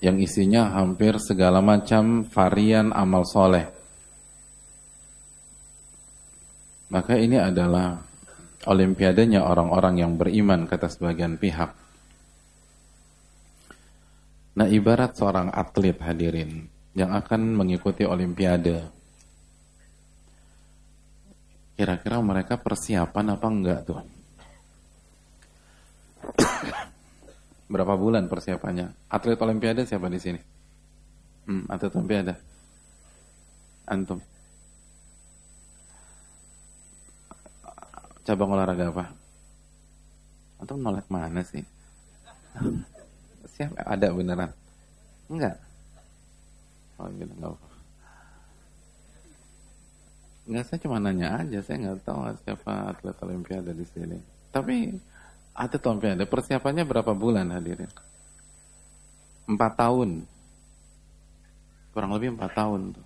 [0.00, 3.66] Yang isinya hampir segala macam varian amal soleh.
[6.90, 7.98] Maka ini adalah
[8.66, 11.70] olimpiadenya orang-orang yang beriman kata sebagian pihak.
[14.58, 18.82] Nah ibarat seorang atlet hadirin yang akan mengikuti olimpiade.
[21.78, 24.19] Kira-kira mereka persiapan apa enggak tuh?
[27.72, 29.10] Berapa bulan persiapannya?
[29.10, 30.40] Atlet olimpiade siapa di sini?
[31.46, 32.34] Hmm, atlet olimpiade.
[33.90, 34.20] Antum.
[38.22, 39.04] Cabang olahraga apa?
[40.60, 41.64] Antum nolak mana sih?
[43.56, 43.80] Siapa?
[43.82, 44.52] Ada beneran?
[45.32, 45.56] Enggak.
[47.00, 47.56] Oh, gitu, enggak.
[50.50, 51.58] Enggak, saya cuma nanya aja.
[51.64, 54.18] Saya nggak tahu siapa atlet olimpiade di sini.
[54.50, 54.90] Tapi
[55.60, 57.92] atlet olimpiade persiapannya berapa bulan hadirin?
[59.44, 60.24] Empat tahun.
[61.92, 62.96] Kurang lebih empat tahun.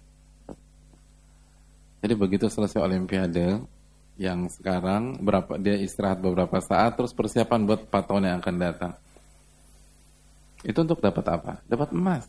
[2.04, 3.64] Jadi begitu selesai olimpiade,
[4.14, 8.92] yang sekarang berapa dia istirahat beberapa saat terus persiapan buat 4 tahun yang akan datang.
[10.62, 11.52] Itu untuk dapat apa?
[11.66, 12.28] Dapat emas.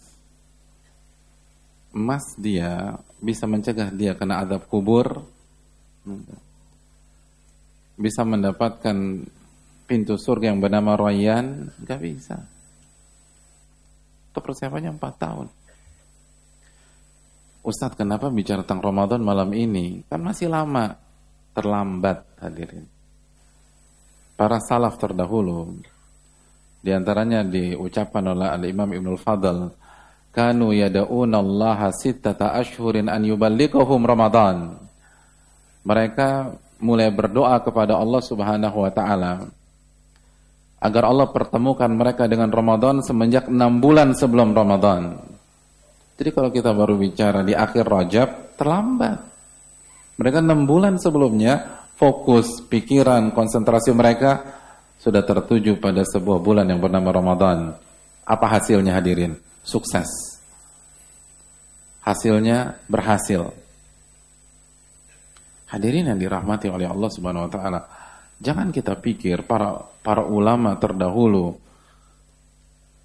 [1.96, 5.24] Emas dia bisa mencegah dia kena adab kubur.
[7.96, 9.24] Bisa mendapatkan
[9.86, 12.42] pintu surga yang bernama Royan, nggak bisa.
[14.34, 15.48] Itu persiapannya 4 tahun.
[17.66, 20.06] Ustadz kenapa bicara tentang Ramadan malam ini?
[20.06, 20.94] Kan masih lama
[21.58, 22.86] terlambat hadirin.
[24.36, 25.80] Para salaf terdahulu
[26.86, 29.72] di antaranya diucapkan oleh Al-Imam Ibnul Fadl
[30.30, 34.78] kanu yad'una Allah sittata ashhurin an yuballighahum Ramadan.
[35.88, 39.48] Mereka mulai berdoa kepada Allah Subhanahu wa taala
[40.86, 45.18] agar Allah pertemukan mereka dengan Ramadan semenjak enam bulan sebelum Ramadan.
[46.16, 49.18] Jadi kalau kita baru bicara di akhir Rajab, terlambat.
[50.16, 54.62] Mereka enam bulan sebelumnya fokus, pikiran, konsentrasi mereka
[55.02, 57.76] sudah tertuju pada sebuah bulan yang bernama Ramadan.
[58.24, 59.36] Apa hasilnya hadirin?
[59.66, 60.08] Sukses.
[62.06, 63.50] Hasilnya berhasil.
[65.66, 67.82] Hadirin yang dirahmati oleh Allah Subhanahu wa taala.
[68.40, 71.56] Jangan kita pikir para para ulama terdahulu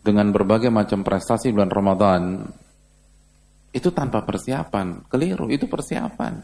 [0.00, 2.22] dengan berbagai macam prestasi bulan Ramadan
[3.70, 5.06] itu tanpa persiapan.
[5.06, 6.42] Keliru, itu persiapan.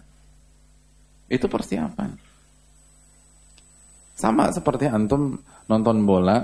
[1.27, 2.11] Itu persiapan.
[4.17, 6.39] Sama seperti antum nonton bola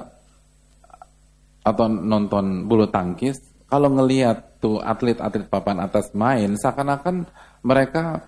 [1.63, 3.39] atau nonton bulu tangkis,
[3.71, 7.25] kalau ngelihat tuh atlet-atlet papan atas main, seakan-akan
[7.63, 8.27] mereka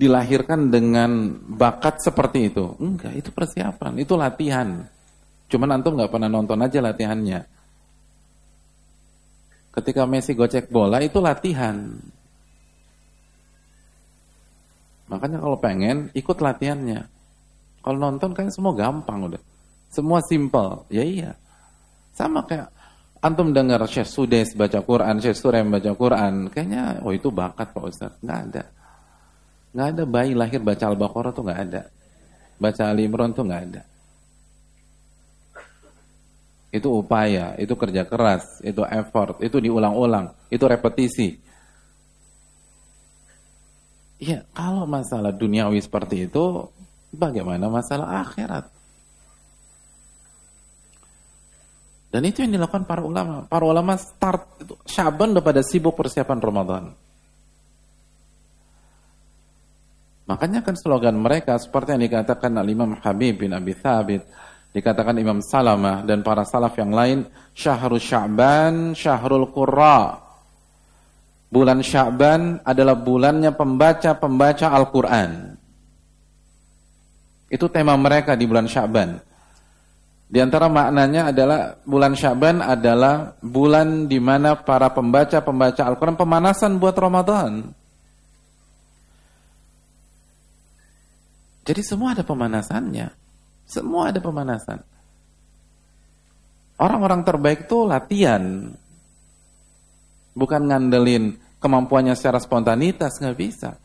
[0.00, 2.72] dilahirkan dengan bakat seperti itu.
[2.80, 4.88] Enggak, itu persiapan, itu latihan.
[5.52, 7.44] Cuman antum nggak pernah nonton aja latihannya.
[9.70, 12.00] Ketika Messi gocek bola itu latihan.
[15.12, 17.04] Makanya kalau pengen ikut latihannya.
[17.84, 19.42] Kalau nonton kan semua gampang udah.
[19.92, 20.88] Semua simple.
[20.88, 21.30] Ya iya.
[22.16, 22.72] Sama kayak
[23.20, 27.84] antum dengar Syekh Sudes baca Quran, Syekh Surem baca Quran, kayaknya oh itu bakat Pak
[27.84, 28.12] Ustaz.
[28.24, 28.64] Nggak ada.
[29.70, 31.82] Nggak ada bayi lahir baca Al-Baqarah tuh nggak ada.
[32.60, 33.82] Baca Ali Imran tuh nggak ada.
[36.70, 41.34] Itu upaya, itu kerja keras, itu effort, itu diulang-ulang, itu repetisi.
[44.20, 46.68] Ya, kalau masalah duniawi seperti itu,
[47.10, 48.70] bagaimana masalah akhirat?
[52.10, 53.46] Dan itu yang dilakukan para ulama.
[53.46, 56.84] Para ulama start itu Syaban pada sibuk persiapan Ramadan.
[60.30, 64.22] Makanya kan slogan mereka seperti yang dikatakan Al-Imam Habib bin Abi Thabit,
[64.70, 70.22] dikatakan Imam Salamah dan para salaf yang lain, Syahrul Sya'ban, Syahrul Qurra.
[71.50, 75.58] Bulan Sya'ban adalah bulannya pembaca-pembaca Al-Quran.
[77.50, 79.18] Itu tema mereka di bulan Sya'ban.
[80.30, 86.94] Di antara maknanya adalah bulan Sya'ban adalah bulan di mana para pembaca-pembaca Al-Quran pemanasan buat
[86.94, 87.79] Ramadan.
[91.70, 93.14] Jadi semua ada pemanasannya.
[93.62, 94.82] Semua ada pemanasan.
[96.82, 98.74] Orang-orang terbaik itu latihan
[100.34, 103.78] bukan ngandelin kemampuannya secara spontanitas nggak bisa.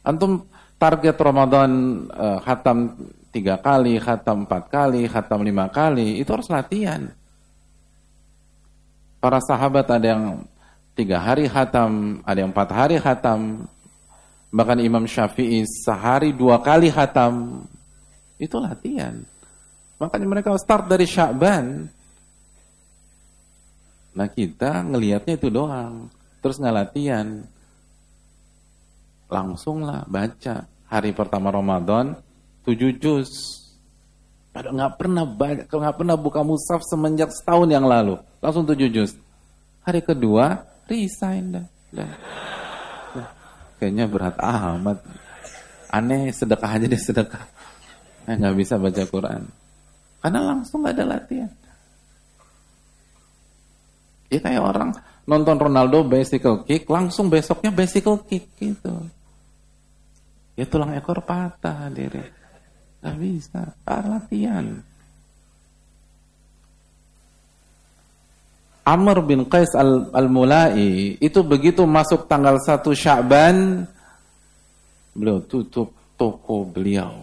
[0.00, 0.48] Antum
[0.80, 1.70] target Ramadan
[2.08, 2.96] uh, khatam
[3.28, 7.04] tiga kali, khatam empat kali, khatam lima kali, itu harus latihan.
[9.20, 10.24] Para sahabat ada yang
[10.96, 13.68] tiga hari khatam, ada yang empat hari khatam,
[14.50, 17.64] bahkan Imam Syafi'i sehari dua kali khatam,
[18.36, 19.22] itu latihan.
[19.96, 21.86] Makanya mereka start dari Sya'ban,
[24.10, 26.10] Nah kita ngelihatnya itu doang,
[26.42, 27.46] terus nggak latihan,
[29.30, 32.18] langsung lah baca hari pertama Ramadan
[32.66, 33.30] tujuh juz.
[34.50, 38.18] Padahal nggak pernah banyak, nggak pernah buka mushaf semenjak setahun yang lalu.
[38.42, 39.14] Langsung tujuh juz.
[39.86, 41.66] Hari kedua resign dah.
[41.94, 42.10] dah.
[43.80, 45.00] Kayaknya berat amat.
[45.88, 47.44] Aneh sedekah aja deh sedekah.
[48.28, 49.42] Eh, nggak bisa baca Quran.
[50.20, 51.50] Karena langsung nggak ada latihan.
[54.30, 54.90] Ya kayak orang
[55.24, 58.94] nonton Ronaldo bicycle kick, langsung besoknya bicycle kick gitu.
[60.54, 62.20] Ya tulang ekor patah diri.
[63.00, 64.84] Gak bisa, ah, latihan.
[68.90, 73.86] Amr bin Qais al-Mulai itu begitu masuk tanggal 1 Sya'ban
[75.14, 77.22] beliau tutup toko beliau.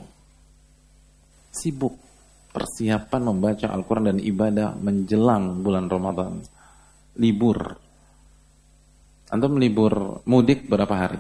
[1.52, 2.00] Sibuk
[2.56, 6.40] persiapan membaca Al-Quran dan ibadah menjelang bulan Ramadan
[7.20, 7.60] libur.
[9.28, 11.20] Antum libur mudik berapa hari?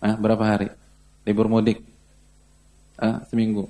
[0.00, 0.68] Berapa hari?
[1.28, 1.84] Libur mudik.
[3.28, 3.68] Seminggu.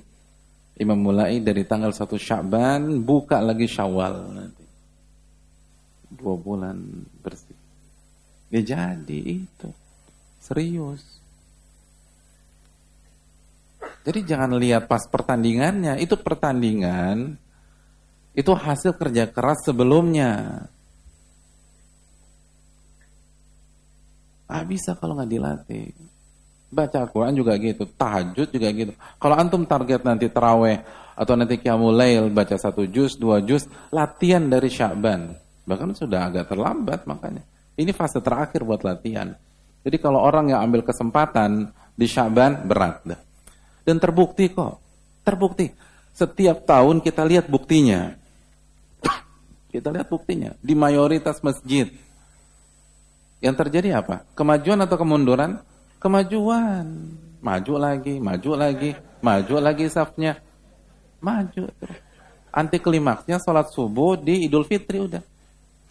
[0.79, 4.47] Imam mulai dari tanggal 1 Sya'ban buka lagi Syawal.
[6.21, 6.77] Dua bulan
[7.25, 7.57] bersih.
[8.53, 9.69] Ya jadi itu.
[10.37, 11.01] Serius.
[14.01, 17.37] Jadi jangan lihat pas pertandingannya, itu pertandingan
[18.31, 20.65] itu hasil kerja keras sebelumnya.
[24.47, 25.93] Ah bisa kalau nggak dilatih.
[26.71, 28.95] Baca Al-Quran juga gitu, tahajud juga gitu.
[29.19, 30.79] Kalau antum target nanti terawih
[31.19, 35.35] atau nanti qiyamul lail baca satu juz, dua juz, latihan dari Sya'ban.
[35.65, 37.45] Bahkan sudah agak terlambat makanya.
[37.77, 39.33] Ini fase terakhir buat latihan.
[39.81, 43.01] Jadi kalau orang yang ambil kesempatan di Sya'ban berat.
[43.81, 44.77] Dan terbukti kok.
[45.25, 45.69] Terbukti.
[46.11, 48.13] Setiap tahun kita lihat buktinya.
[49.71, 51.87] Kita lihat buktinya di mayoritas masjid
[53.41, 54.21] yang terjadi apa?
[54.37, 55.57] Kemajuan atau kemunduran?
[55.97, 56.85] Kemajuan.
[57.41, 60.37] Maju lagi, maju lagi, maju lagi safnya.
[61.17, 61.69] Maju
[62.51, 65.23] Anti klimaksnya sholat subuh di Idul Fitri udah.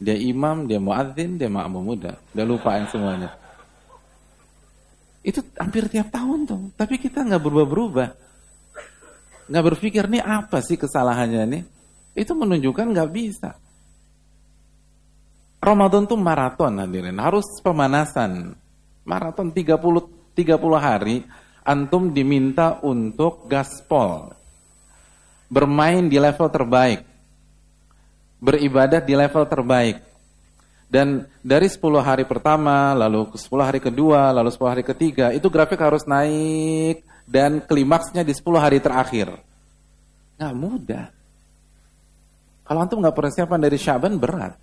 [0.00, 2.16] Dia imam, dia muadzin, dia makmum udah.
[2.32, 3.36] Udah lupa yang semuanya.
[5.20, 6.72] Itu hampir tiap tahun tuh.
[6.72, 8.08] Tapi kita nggak berubah-berubah.
[9.52, 11.62] Nggak berpikir nih apa sih kesalahannya nih.
[12.16, 13.60] Itu menunjukkan nggak bisa.
[15.60, 18.56] Ramadan tuh maraton hadirin, harus pemanasan.
[19.04, 19.76] Maraton 30
[20.32, 21.20] 30 hari
[21.66, 24.32] antum diminta untuk gaspol.
[25.50, 27.09] Bermain di level terbaik.
[28.40, 30.00] Beribadah di level terbaik.
[30.90, 35.78] Dan dari 10 hari pertama, lalu 10 hari kedua, lalu 10 hari ketiga, itu grafik
[35.78, 39.38] harus naik dan klimaksnya di 10 hari terakhir.
[40.34, 41.06] Nggak mudah.
[42.66, 44.58] Kalau antum nggak persiapan dari Syaban berat.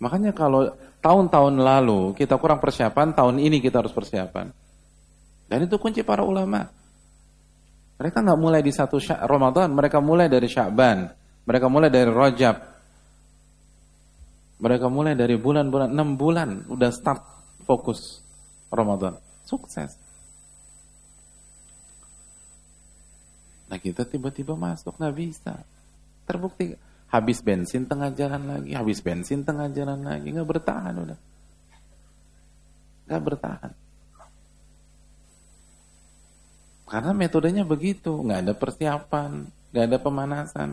[0.00, 0.72] Makanya kalau
[1.04, 4.48] tahun-tahun lalu kita kurang persiapan, tahun ini kita harus persiapan.
[5.44, 6.64] Dan itu kunci para ulama.
[8.00, 8.96] Mereka nggak mulai di satu
[9.28, 11.06] Ramadan, mereka mulai dari Sya'ban,
[11.42, 12.56] mereka mulai dari Rajab,
[14.62, 17.20] mereka mulai dari bulan-bulan, enam bulan udah start
[17.66, 18.22] fokus
[18.70, 19.18] Ramadan.
[19.42, 19.98] Sukses.
[23.66, 25.58] Nah kita tiba-tiba masuk, nggak bisa.
[26.28, 26.78] Terbukti
[27.10, 31.18] habis bensin tengah jalan lagi, habis bensin tengah jalan lagi, nggak bertahan udah,
[33.10, 33.72] nggak bertahan.
[36.86, 40.70] Karena metodenya begitu, nggak ada persiapan, nggak ada pemanasan.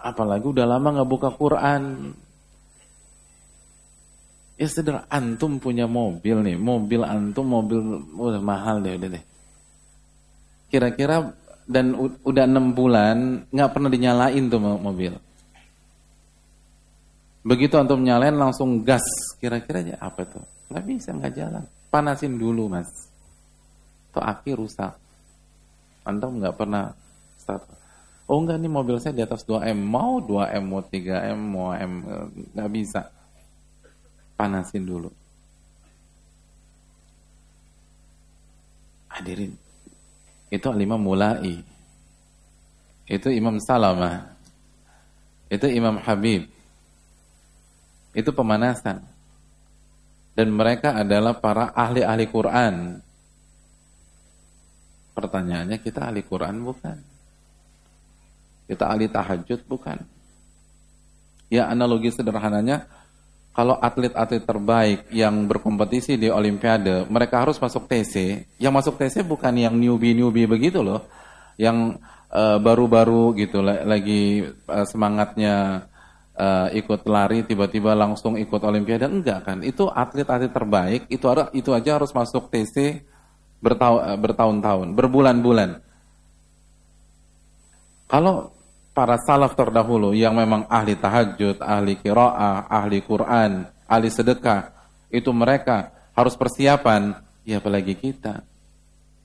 [0.00, 2.12] Apalagi udah lama nggak buka Quran.
[4.56, 7.80] Ya sederhana, antum punya mobil nih, mobil antum mobil
[8.12, 9.24] udah mahal deh, udah deh
[10.70, 11.34] kira-kira
[11.66, 15.12] dan udah enam bulan nggak pernah dinyalain tuh mobil.
[17.42, 19.04] Begitu antum nyalain langsung gas,
[19.42, 20.44] kira-kira apa tuh?
[20.70, 21.64] Nggak bisa, nggak jalan.
[21.90, 22.86] Panasin dulu mas.
[24.14, 24.94] Tuh aki rusak.
[26.06, 26.94] Antum nggak pernah
[27.38, 27.66] start.
[28.30, 32.06] Oh enggak nih mobil saya di atas 2M, mau 2M, mau 3M, mau M,
[32.54, 33.10] nggak bisa.
[34.38, 35.10] Panasin dulu.
[39.10, 39.50] Hadirin,
[40.46, 41.58] itu Imam Mulai.
[43.10, 44.30] Itu Imam Salamah.
[45.50, 46.46] Itu Imam Habib.
[48.14, 49.02] Itu pemanasan.
[50.38, 53.02] Dan mereka adalah para ahli-ahli Quran.
[55.18, 57.09] Pertanyaannya kita ahli Quran bukan?
[58.70, 59.98] Kita ahli tahajud bukan?
[61.50, 62.86] Ya analogi sederhananya
[63.50, 68.46] kalau atlet-atlet terbaik yang berkompetisi di Olimpiade, mereka harus masuk TC.
[68.62, 71.10] Yang masuk TC bukan yang newbie-newbie begitu loh,
[71.58, 71.98] yang
[72.30, 75.90] eh, baru-baru uh, gitu, lagi uh, semangatnya
[76.40, 81.70] uh, ikut lari tiba-tiba langsung ikut olimpiade enggak kan itu atlet-atlet terbaik itu ada itu
[81.76, 83.04] aja harus masuk TC
[83.60, 85.84] bertahun-tahun berbulan-bulan
[88.08, 88.50] kalau
[89.00, 94.76] para salaf terdahulu yang memang ahli tahajud, ahli kiroah, ahli Quran, ahli sedekah,
[95.08, 97.16] itu mereka harus persiapan,
[97.48, 98.44] ya apalagi kita.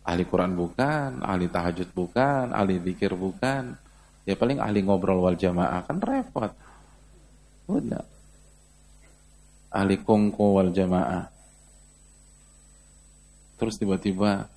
[0.08, 3.76] Ahli Quran bukan, ahli tahajud bukan, ahli zikir bukan,
[4.24, 6.56] ya paling ahli ngobrol wal jamaah kan repot.
[7.68, 8.08] Udah.
[9.76, 11.28] Ahli kongko wal jamaah.
[13.60, 14.48] Terus tiba-tiba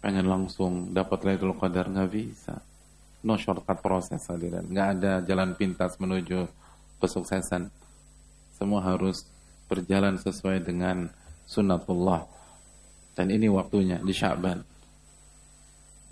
[0.00, 2.56] pengen langsung dapat Lailatul Qadar nggak bisa
[3.22, 4.66] no shortcut proses hadirin.
[4.68, 6.44] Nggak ada jalan pintas menuju
[7.00, 7.68] kesuksesan.
[8.56, 9.24] Semua harus
[9.68, 11.08] berjalan sesuai dengan
[11.46, 12.24] sunnatullah.
[13.16, 14.60] Dan ini waktunya di Syaban.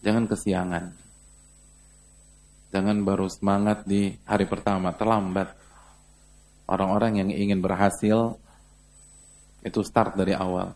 [0.05, 0.85] Jangan kesiangan.
[2.73, 5.53] Jangan baru semangat di hari pertama, terlambat.
[6.65, 8.41] Orang-orang yang ingin berhasil
[9.65, 10.73] itu start dari awal.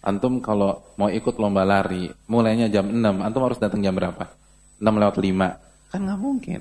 [0.00, 4.39] Antum kalau mau ikut lomba lari, mulainya jam 6, antum harus datang jam berapa?
[4.80, 5.92] 6 lewat 5.
[5.92, 6.60] Kan nggak mungkin.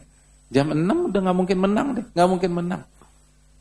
[0.51, 2.05] Jam 6 udah nggak mungkin menang deh.
[2.13, 2.81] Nggak mungkin menang.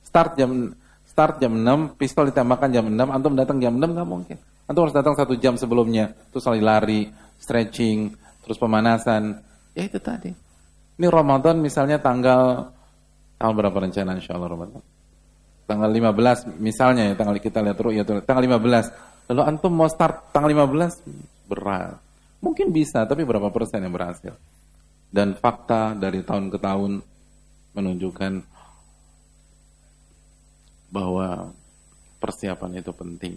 [0.03, 0.75] Start jam
[1.19, 4.39] start jam 6, pistol ditembakkan jam 6, antum datang jam 6 nggak mungkin.
[4.71, 6.15] Antum harus datang satu jam sebelumnya.
[6.31, 7.01] Terus lari lari,
[7.43, 8.15] stretching,
[8.47, 9.43] terus pemanasan.
[9.75, 10.31] Ya itu tadi.
[10.99, 12.71] Ini Ramadan misalnya tanggal
[13.35, 14.83] tanggal berapa rencana insya Allah Ramadan?
[15.67, 19.29] Tanggal 15 misalnya ya, tanggal kita lihat terus ya tanggal 15.
[19.35, 22.08] Lalu antum mau start tanggal 15 berat.
[22.39, 24.35] Mungkin bisa, tapi berapa persen yang berhasil?
[25.11, 27.03] Dan fakta dari tahun ke tahun
[27.75, 28.33] menunjukkan
[30.93, 31.51] bahwa
[32.23, 33.35] persiapan itu penting.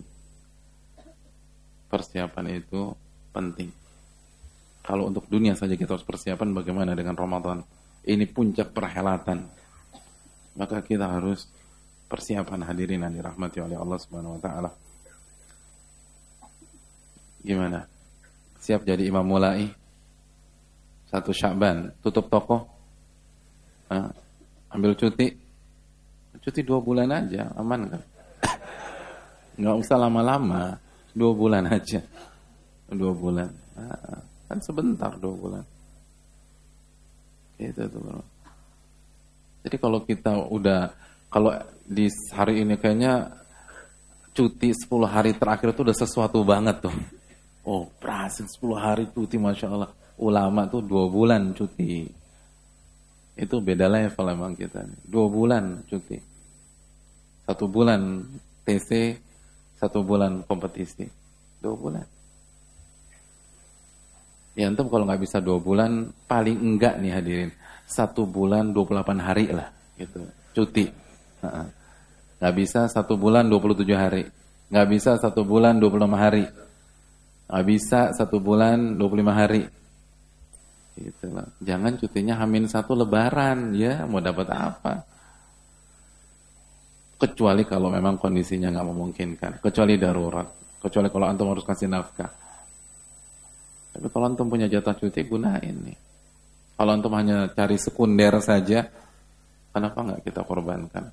[1.89, 2.93] Persiapan itu
[3.35, 3.69] penting.
[4.81, 7.61] Kalau untuk dunia saja kita harus persiapan bagaimana dengan Ramadan.
[8.01, 9.45] Ini puncak perhelatan.
[10.57, 11.45] Maka kita harus
[12.09, 14.71] persiapan hadirin yang dirahmati oleh Allah Subhanahu wa taala.
[17.45, 18.00] Gimana?
[18.61, 19.65] Siap jadi imam mulai.
[21.09, 22.69] Satu Syakban, tutup toko.
[23.89, 24.13] Nah,
[24.69, 25.33] ambil cuti.
[26.41, 28.03] Cuti dua bulan aja, aman kan?
[29.59, 30.77] Nggak usah lama-lama,
[31.11, 31.99] dua bulan aja.
[32.87, 33.49] Dua bulan.
[33.75, 35.65] Nah, kan sebentar dua bulan.
[37.57, 38.23] Gitu tuh.
[39.61, 40.89] Jadi kalau kita udah,
[41.29, 41.53] kalau
[41.85, 43.41] di hari ini kayaknya
[44.31, 46.95] cuti 10 hari terakhir itu udah sesuatu banget tuh.
[47.61, 49.91] Oh, berhasil 10 hari cuti, Masya Allah.
[50.21, 52.05] Ulama tuh dua bulan cuti.
[53.37, 54.85] Itu beda level emang kita.
[55.01, 56.17] Dua bulan cuti.
[57.45, 58.21] Satu bulan
[58.61, 59.17] TC,
[59.81, 61.09] satu bulan kompetisi.
[61.57, 62.05] Dua bulan.
[64.53, 67.51] Ya antum kalau nggak bisa dua bulan, paling enggak nih hadirin.
[67.89, 69.73] Satu bulan 28 hari lah.
[69.97, 70.21] gitu
[70.53, 70.85] Cuti.
[72.37, 74.23] Nggak bisa satu bulan 27 hari.
[74.69, 76.45] Nggak bisa satu bulan 25 hari
[77.51, 79.67] Nggak bisa satu bulan 25 hari.
[80.95, 81.51] Gitu loh.
[81.59, 84.93] Jangan cutinya hamin satu lebaran ya mau dapat apa?
[87.19, 89.51] Kecuali kalau memang kondisinya nggak memungkinkan.
[89.59, 90.47] Kecuali darurat.
[90.79, 92.31] Kecuali kalau antum harus kasih nafkah.
[93.91, 95.97] Tapi kalau antum punya jatah cuti gunain nih.
[96.79, 98.87] Kalau antum hanya cari sekunder saja,
[99.75, 101.03] kenapa nggak kita korbankan?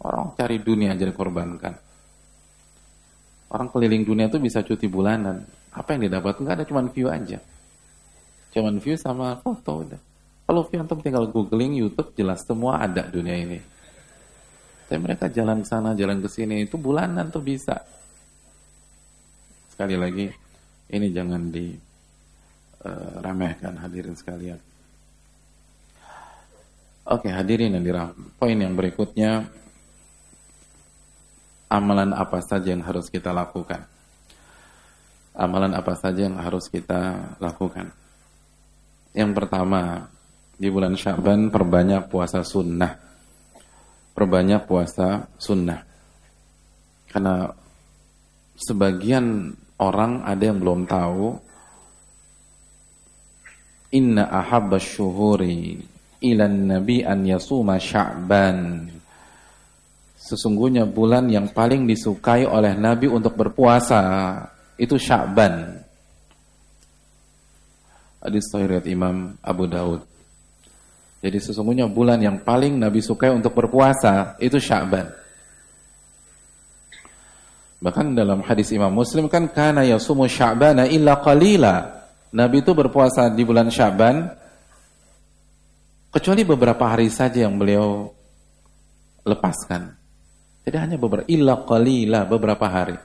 [0.00, 1.89] Orang cari dunia jadi korbankan.
[3.50, 5.42] Orang keliling dunia itu bisa cuti bulanan.
[5.74, 6.38] Apa yang didapat?
[6.38, 7.42] Enggak ada, cuman view aja.
[8.54, 9.98] Cuman view sama foto udah.
[10.46, 13.60] Kalau view antum tinggal googling YouTube jelas semua ada dunia ini.
[14.86, 17.78] Tapi mereka jalan sana, jalan ke sini itu bulanan tuh bisa.
[19.70, 20.26] Sekali lagi,
[20.90, 24.58] ini jangan diremehkan uh, hadirin sekalian.
[27.06, 28.34] Oke, hadirin yang dirahmati.
[28.34, 29.46] Poin yang berikutnya
[31.70, 33.86] amalan apa saja yang harus kita lakukan.
[35.38, 37.94] Amalan apa saja yang harus kita lakukan.
[39.14, 40.10] Yang pertama,
[40.58, 42.98] di bulan Syaban perbanyak puasa sunnah.
[44.12, 45.80] Perbanyak puasa sunnah.
[47.08, 47.48] Karena
[48.58, 51.48] sebagian orang ada yang belum tahu
[53.90, 55.82] Inna ahabba syuhuri
[56.22, 58.86] ilan nabi an yasuma sya'ban
[60.30, 63.98] Sesungguhnya bulan yang paling disukai oleh Nabi untuk berpuasa
[64.78, 65.82] itu Sya'ban.
[68.22, 70.06] Hadis sahih Imam Abu Daud.
[71.18, 75.10] Jadi sesungguhnya bulan yang paling Nabi sukai untuk berpuasa itu Sya'ban.
[77.82, 82.06] Bahkan dalam hadis Imam Muslim kan kana yasumu Sya'bana illa qalila.
[82.30, 84.30] Nabi itu berpuasa di bulan Sya'ban
[86.10, 88.10] Kecuali beberapa hari saja yang beliau
[89.22, 89.99] lepaskan.
[90.64, 92.96] Jadi hanya beberapa illa qalila beberapa hari.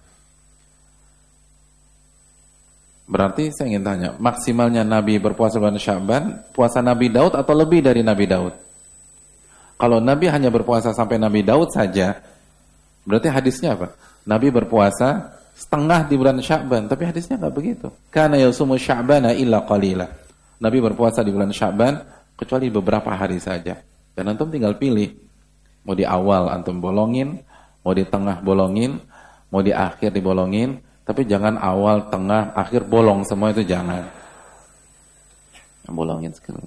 [3.05, 8.01] Berarti saya ingin tanya, maksimalnya Nabi berpuasa bulan Syaban, puasa Nabi Daud atau lebih dari
[8.01, 8.53] Nabi Daud?
[9.77, 12.17] Kalau Nabi hanya berpuasa sampai Nabi Daud saja,
[13.05, 13.93] berarti hadisnya apa?
[14.25, 17.87] Nabi berpuasa setengah di bulan Syaban, tapi hadisnya nggak begitu.
[18.09, 20.09] Karena yasumu Sya'bana illa qalila.
[20.57, 22.01] Nabi berpuasa di bulan Syaban
[22.33, 23.77] kecuali beberapa hari saja.
[24.17, 25.13] Dan antum tinggal pilih
[25.85, 27.39] mau di awal antum bolongin,
[27.85, 28.97] mau di tengah bolongin,
[29.53, 34.09] mau di akhir dibolongin, tapi jangan awal, tengah, akhir bolong semua itu jangan.
[35.85, 36.65] Bolongin sekali.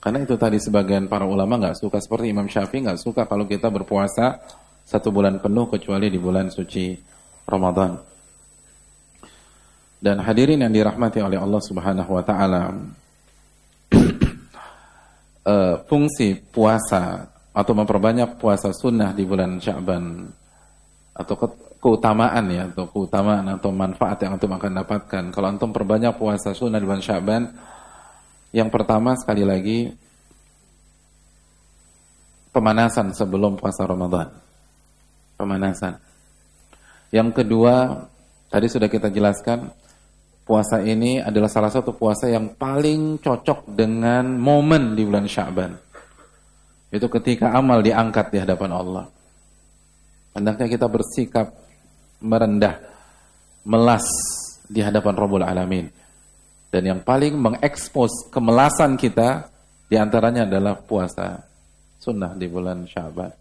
[0.00, 3.68] Karena itu tadi sebagian para ulama nggak suka seperti Imam Syafi'i nggak suka kalau kita
[3.68, 4.38] berpuasa
[4.86, 6.94] satu bulan penuh kecuali di bulan suci
[7.44, 7.98] Ramadan.
[10.00, 12.72] Dan hadirin yang dirahmati oleh Allah Subhanahu wa taala,
[15.44, 20.30] uh, fungsi puasa atau memperbanyak puasa sunnah di bulan Sya'ban
[21.20, 21.34] atau
[21.80, 25.24] keutamaan ya atau keutamaan atau manfaat yang antum akan dapatkan.
[25.32, 27.42] Kalau antum perbanyak puasa sunnah di bulan Syaban
[28.52, 29.90] yang pertama sekali lagi
[32.52, 34.28] pemanasan sebelum puasa Ramadan.
[35.40, 35.96] Pemanasan.
[37.10, 38.06] Yang kedua
[38.52, 39.72] tadi sudah kita jelaskan
[40.44, 45.89] puasa ini adalah salah satu puasa yang paling cocok dengan momen di bulan Syaban
[46.90, 49.06] itu ketika amal diangkat di hadapan Allah
[50.34, 51.54] hendaknya kita bersikap
[52.22, 52.78] merendah,
[53.66, 54.04] melas
[54.68, 55.88] di hadapan Rabbul Alamin.
[56.70, 59.50] Dan yang paling mengekspos kemelasan kita
[59.90, 61.42] di antaranya adalah puasa
[61.98, 63.32] sunnah di bulan Syaban.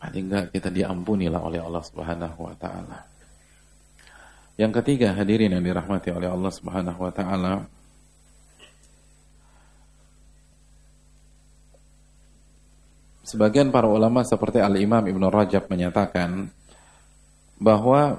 [0.00, 3.09] Paling enggak kita diampuni lah oleh Allah Subhanahu wa taala.
[4.60, 7.54] Yang ketiga, hadirin yang dirahmati oleh Allah Subhanahu wa taala,
[13.30, 16.50] Sebagian para ulama seperti Al-Imam Ibn Rajab menyatakan
[17.62, 18.18] bahwa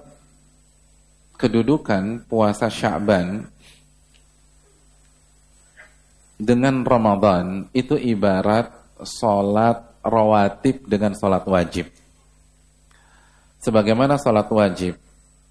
[1.36, 3.44] kedudukan puasa Sya'ban
[6.40, 8.72] dengan Ramadan itu ibarat
[9.04, 11.92] sholat rawatib dengan sholat wajib.
[13.60, 14.96] Sebagaimana sholat wajib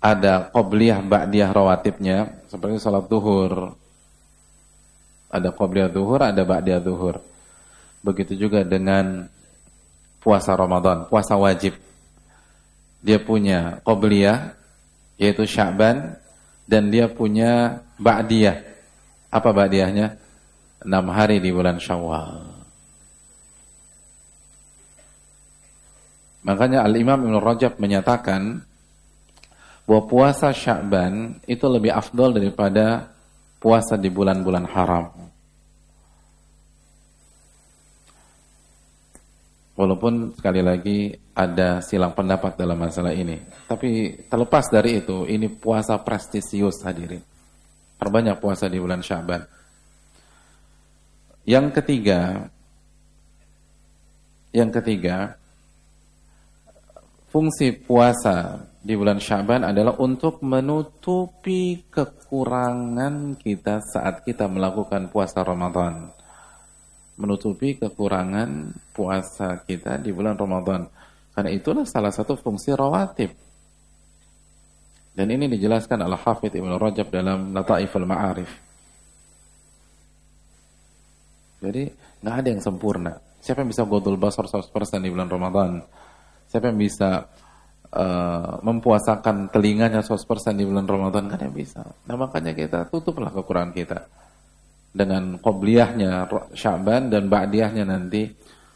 [0.01, 3.77] ada qobliyah ba'diyah rawatibnya seperti sholat duhur.
[5.31, 7.21] Ada qobliyah duhur, ada ba'diyah duhur.
[8.01, 9.29] Begitu juga dengan
[10.25, 11.77] puasa Ramadan, puasa wajib.
[13.05, 14.57] Dia punya qobliyah
[15.21, 16.17] yaitu Sya'ban
[16.65, 18.57] dan dia punya ba'diyah.
[19.29, 20.17] Apa ba'diyahnya?
[20.81, 22.41] 6 hari di bulan Syawal.
[26.41, 28.65] Makanya Al-Imam Ibn Rajab menyatakan
[29.91, 33.11] bahwa puasa Sya'ban itu lebih afdol daripada
[33.59, 35.11] puasa di bulan-bulan haram.
[39.75, 43.43] Walaupun sekali lagi ada silang pendapat dalam masalah ini.
[43.67, 47.27] Tapi terlepas dari itu, ini puasa prestisius hadirin.
[47.99, 49.43] Perbanyak puasa di bulan Syaban.
[51.43, 52.47] Yang ketiga,
[54.55, 55.35] yang ketiga,
[57.35, 66.21] fungsi puasa di bulan Syaban adalah untuk menutupi kekurangan kita saat kita melakukan puasa Ramadan
[67.21, 70.89] menutupi kekurangan puasa kita di bulan Ramadan.
[71.37, 73.31] Karena itulah salah satu fungsi rawatib.
[75.13, 78.51] Dan ini dijelaskan oleh Hafidh Ibn Rajab dalam Lataif al-Ma'arif.
[81.61, 81.93] Jadi
[82.25, 83.13] nggak ada yang sempurna.
[83.45, 84.73] Siapa yang bisa godul basar 100%
[85.05, 85.85] di bulan Ramadan?
[86.49, 87.29] Siapa yang bisa
[87.95, 90.21] uh, mempuasakan telinganya 100%
[90.59, 91.31] di bulan Ramadan?
[91.31, 91.83] Kan yang bisa.
[92.07, 93.99] Nah makanya kita tutuplah kekurangan kita
[94.91, 98.27] dengan qobliyahnya Sya'ban dan ba'diyahnya nanti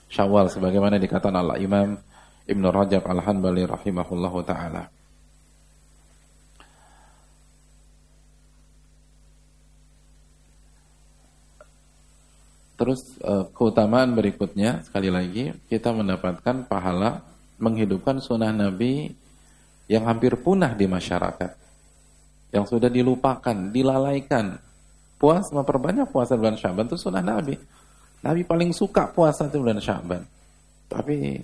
[0.07, 1.99] Syawal sebagaimana dikatakan Allah Imam
[2.47, 4.87] Ibn Rajab Al-Hanbali rahimahullahu taala.
[12.75, 17.23] Terus uh, keutamaan berikutnya sekali lagi kita mendapatkan pahala
[17.59, 19.11] menghidupkan sunnah Nabi
[19.87, 21.51] yang hampir punah di masyarakat.
[22.55, 24.59] Yang sudah dilupakan, dilalaikan
[25.19, 27.59] puasa memperbanyak puasa bulan Syaban itu sunnah Nabi.
[28.25, 30.23] Nabi paling suka puasa itu bulan Syaban.
[30.89, 31.41] Tapi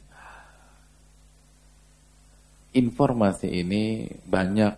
[2.71, 4.73] informasi ini banyak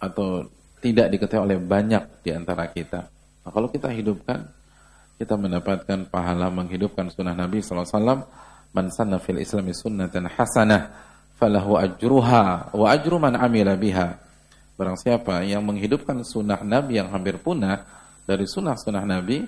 [0.00, 0.48] atau
[0.82, 3.06] tidak diketahui oleh banyak di antara kita.
[3.42, 4.48] Nah, kalau kita hidupkan,
[5.20, 8.26] kita mendapatkan pahala menghidupkan sunnah Nabi SAW.
[8.72, 10.92] Man sanna fil islami sunnatan hasanah
[11.36, 14.22] falahu ajruha wa ajru man amila biha
[14.82, 17.84] Barang siapa yang menghidupkan sunnah Nabi yang hampir punah
[18.24, 19.44] dari sunnah-sunnah Nabi,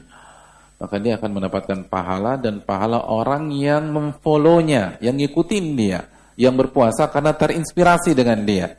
[0.77, 6.07] maka dia akan mendapatkan pahala dan pahala orang yang memfollownya, yang ngikutin dia,
[6.37, 8.79] yang berpuasa karena terinspirasi dengan dia,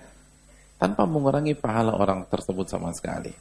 [0.78, 3.34] tanpa mengurangi pahala orang tersebut sama sekali.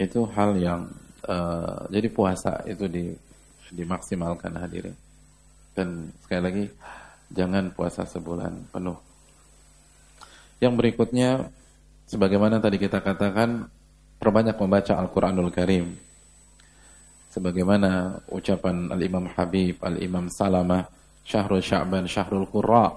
[0.00, 0.88] Itu hal yang
[1.28, 3.12] uh, jadi puasa itu di,
[3.68, 4.96] dimaksimalkan hadirin.
[5.76, 6.64] Dan sekali lagi
[7.28, 8.96] jangan puasa sebulan penuh.
[10.60, 11.52] Yang berikutnya
[12.08, 13.68] sebagaimana tadi kita katakan
[14.16, 15.96] perbanyak membaca Al-Qur'anul Karim.
[17.30, 20.82] Sebagaimana ucapan Al-Imam Habib, Al-Imam Salamah,
[21.22, 22.90] Syahrul Sya'ban, Syahrul Qurra.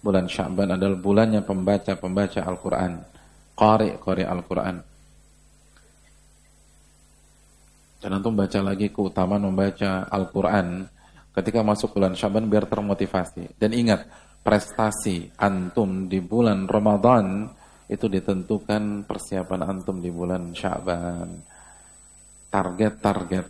[0.00, 2.98] Bulan Sya'ban adalah bulannya pembaca-pembaca Al-Qur'an.
[3.54, 4.89] Qari-qari Al-Qur'an.
[8.00, 10.88] Dan antum baca lagi keutamaan membaca Al-Quran
[11.36, 13.60] ketika masuk bulan Syaban biar termotivasi.
[13.60, 14.08] Dan ingat,
[14.40, 17.44] prestasi antum di bulan Ramadan
[17.92, 21.28] itu ditentukan persiapan antum di bulan Syaban.
[22.50, 23.46] Target-target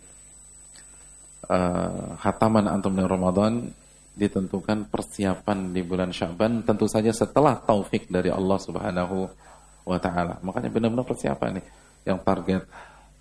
[1.47, 3.71] uh, hataman antum di Ramadan
[4.11, 9.17] ditentukan persiapan di bulan Syaban tentu saja setelah taufik dari Allah Subhanahu
[9.87, 10.37] wa taala.
[10.43, 11.65] Makanya benar-benar persiapan nih
[12.05, 12.67] yang target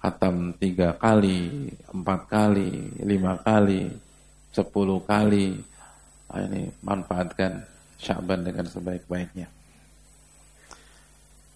[0.01, 3.93] hatam tiga kali, empat kali, lima kali,
[4.49, 5.61] sepuluh kali.
[6.31, 7.69] Nah, ini manfaatkan
[8.01, 9.45] Syaban dengan sebaik-baiknya.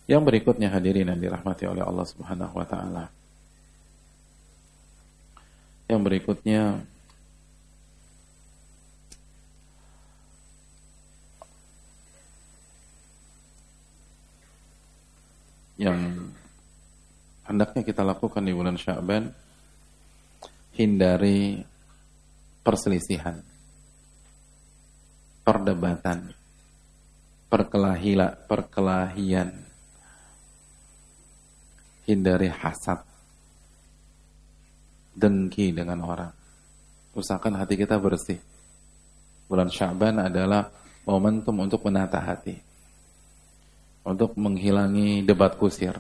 [0.05, 3.09] Yang berikutnya hadirin yang dirahmati oleh Allah Subhanahu wa taala.
[5.88, 6.84] Yang berikutnya
[15.80, 16.34] yang
[17.45, 19.28] hendaknya kita lakukan di bulan Sya'ban
[20.74, 21.61] hindari
[22.64, 23.38] perselisihan
[25.45, 26.32] perdebatan
[27.53, 29.53] perkelahila perkelahian
[32.05, 33.01] hindari hasad
[35.14, 36.32] dengki dengan orang.
[37.14, 38.42] Usahakan hati kita bersih.
[39.47, 40.72] Bulan Sya'ban adalah
[41.07, 42.59] momentum untuk menata hati
[44.05, 45.97] untuk menghilangi debat kusir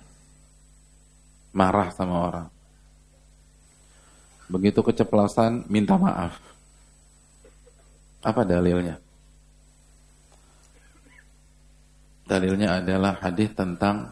[1.54, 2.48] marah sama orang.
[4.50, 6.36] Begitu keceplosan, minta maaf.
[8.20, 9.00] Apa dalilnya?
[12.28, 14.10] Dalilnya adalah hadis tentang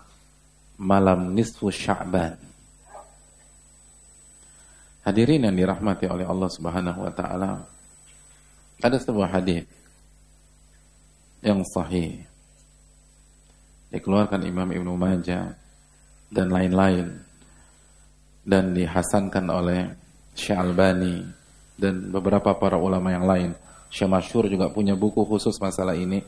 [0.80, 2.36] malam nisfu Sya'ban.
[5.02, 7.66] Hadirin yang dirahmati oleh Allah Subhanahu wa taala.
[8.78, 9.66] Ada sebuah hadis
[11.42, 12.22] yang sahih
[13.90, 15.54] dikeluarkan Imam Ibnu Majah
[16.30, 17.31] dan lain-lain
[18.42, 19.80] dan dihasankan oleh
[20.34, 21.22] Syekh Albani
[21.78, 23.50] dan beberapa para ulama yang lain.
[23.92, 26.24] Syekh Masyur juga punya buku khusus masalah ini.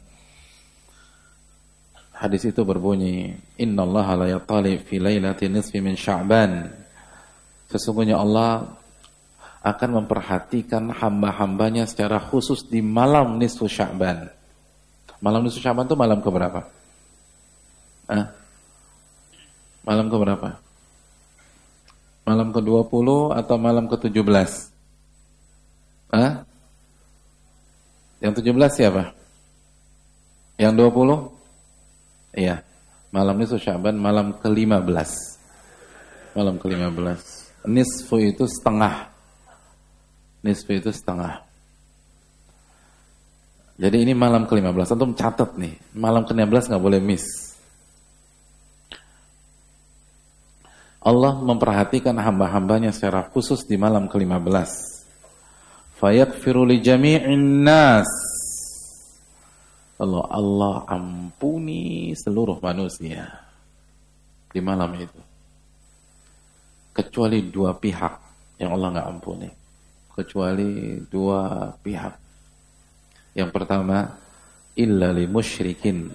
[2.15, 6.71] Hadis itu berbunyi, Inna Allah la yatali fi laylati nisfi min Sya'ban.
[7.67, 8.71] Sesungguhnya Allah
[9.65, 14.31] akan memperhatikan hamba-hambanya secara khusus di malam nisfu Sya'ban.
[15.19, 16.69] Malam nisfu Sya'ban itu malam keberapa?
[18.07, 18.31] Ah?
[19.83, 20.64] Malam keberapa?
[22.25, 24.73] Malam ke-20 atau malam ke-17?
[26.09, 26.49] Hah?
[28.25, 29.13] Yang 17 siapa?
[30.57, 32.41] Yang 20?
[32.41, 32.65] Iya.
[33.13, 35.11] Malam nisfu Syaban malam ke-15.
[36.35, 37.21] Malam ke-15.
[37.69, 39.13] Nisfu itu setengah.
[40.41, 41.45] Nisfu itu setengah.
[43.77, 44.97] Jadi ini malam ke-15.
[44.97, 45.77] Antum catat nih.
[45.93, 47.44] Malam ke-15 nggak boleh miss.
[51.05, 54.73] Allah memperhatikan hamba-hambanya secara khusus di malam ke-15.
[56.01, 58.09] Fayakfiru li jami'in nas.
[60.01, 63.29] Allah Allah ampuni seluruh manusia
[64.49, 65.21] di malam itu.
[66.97, 68.15] Kecuali dua pihak
[68.65, 69.49] yang Allah nggak ampuni.
[70.09, 72.15] Kecuali dua pihak.
[73.37, 74.09] Yang pertama,
[74.73, 76.09] illa li musyrikin.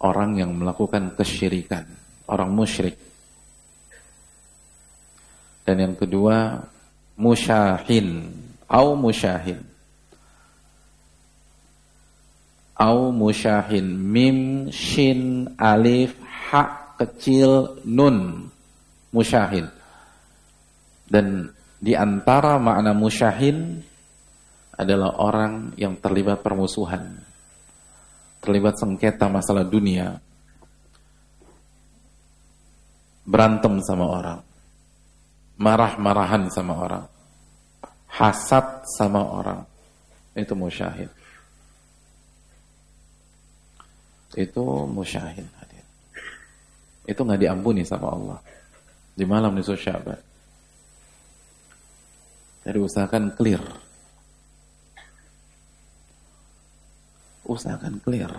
[0.00, 1.84] Orang yang melakukan kesyirikan.
[2.32, 3.13] Orang musyrik
[5.64, 6.60] dan yang kedua
[7.16, 8.28] musyahin
[8.68, 9.64] au musyahin.
[12.74, 16.12] Au musyahin mim shin alif
[16.52, 18.50] ha kecil nun
[19.08, 19.72] musyahin.
[21.08, 21.48] Dan
[21.80, 23.80] di antara makna musyahin
[24.74, 27.24] adalah orang yang terlibat permusuhan.
[28.44, 30.20] Terlibat sengketa masalah dunia.
[33.24, 34.53] Berantem sama orang
[35.58, 37.04] marah-marahan sama orang,
[38.10, 39.60] hasad sama orang,
[40.34, 41.06] Itu musyahid.
[44.34, 45.86] Itu musyahid hadir.
[47.06, 48.38] Itu nggak diampuni sama Allah.
[49.14, 50.18] Di malam nisfu Syaban.
[52.66, 53.62] Jadi usahakan clear.
[57.46, 58.32] Usahakan clear.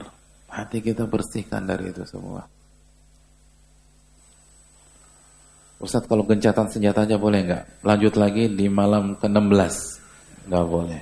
[0.51, 2.43] Hati kita bersihkan dari itu semua.
[5.76, 7.63] Ustadz kalau gencatan senjata aja boleh nggak?
[7.84, 9.76] Lanjut lagi di malam ke-16.
[10.47, 11.01] Nggak boleh.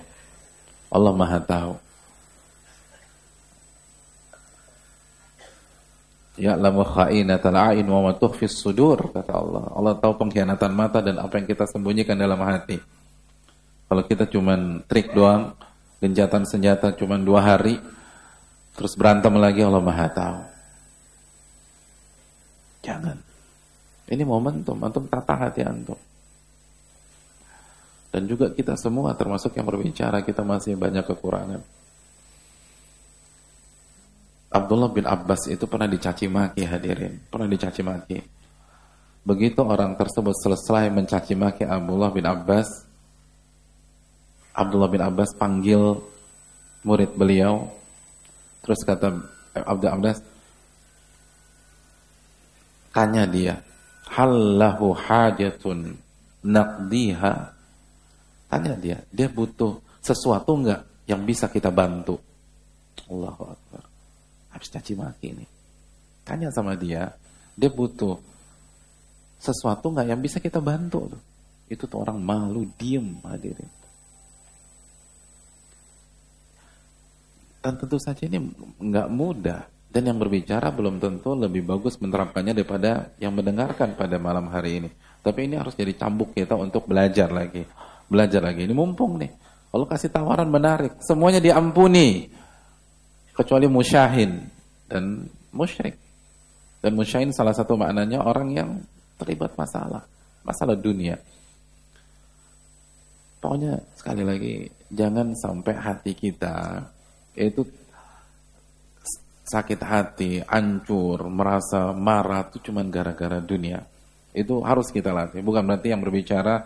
[0.90, 1.74] Allah maha tahu.
[6.34, 8.14] Ya'lamu kha'inatal a'in wa ma
[8.50, 9.70] sudur kata Allah.
[9.78, 12.82] Allah tahu pengkhianatan mata dan apa yang kita sembunyikan dalam hati.
[13.86, 15.54] Kalau kita cuman trik doang,
[16.02, 17.78] gencatan senjata cuman dua hari,
[18.74, 20.40] terus berantem lagi Allah Maha tahu.
[22.82, 23.33] Jangan.
[24.04, 25.96] Ini momentum, antum tata hati antum.
[28.14, 31.62] Dan juga kita semua termasuk yang berbicara kita masih banyak kekurangan.
[34.54, 38.22] Abdullah bin Abbas itu pernah dicaci maki hadirin, pernah dicaci maki.
[39.26, 42.70] Begitu orang tersebut selesai mencaci maki Abdullah bin Abbas,
[44.54, 45.98] Abdullah bin Abbas panggil
[46.86, 47.66] murid beliau,
[48.62, 49.26] terus kata
[49.58, 50.18] Abdullah Abbas,
[52.94, 53.58] tanya dia,
[54.14, 55.98] halahu hajatun
[56.46, 57.34] naqdiha,
[58.48, 62.22] tanya dia, dia butuh sesuatu enggak yang bisa kita bantu?
[63.10, 63.84] Allahu Akbar.
[64.54, 65.46] Habis caci maki ini.
[66.24, 67.12] Tanya sama dia,
[67.58, 68.16] dia butuh
[69.44, 71.12] sesuatu nggak yang bisa kita bantu.
[71.68, 73.68] Itu tuh orang malu, diem hadirin.
[77.64, 78.40] Dan tentu saja ini
[78.80, 79.73] nggak mudah.
[79.94, 84.90] Dan yang berbicara belum tentu lebih bagus menerapkannya daripada yang mendengarkan pada malam hari ini.
[85.22, 87.62] Tapi ini harus jadi cambuk kita untuk belajar lagi.
[88.10, 88.66] Belajar lagi.
[88.66, 89.30] Ini mumpung nih.
[89.70, 90.98] Kalau kasih tawaran menarik.
[91.06, 92.26] Semuanya diampuni
[93.38, 94.42] kecuali musyahin
[94.90, 95.94] dan musyrik.
[96.82, 98.70] Dan musyahin salah satu maknanya orang yang
[99.22, 100.04] terlibat masalah,
[100.42, 101.16] masalah dunia.
[103.40, 104.56] Pokoknya sekali lagi
[104.90, 106.82] jangan sampai hati kita
[107.36, 107.64] itu
[109.44, 113.84] sakit hati, hancur, merasa marah itu cuma gara-gara dunia.
[114.32, 115.44] Itu harus kita latih.
[115.44, 116.64] Bukan berarti yang berbicara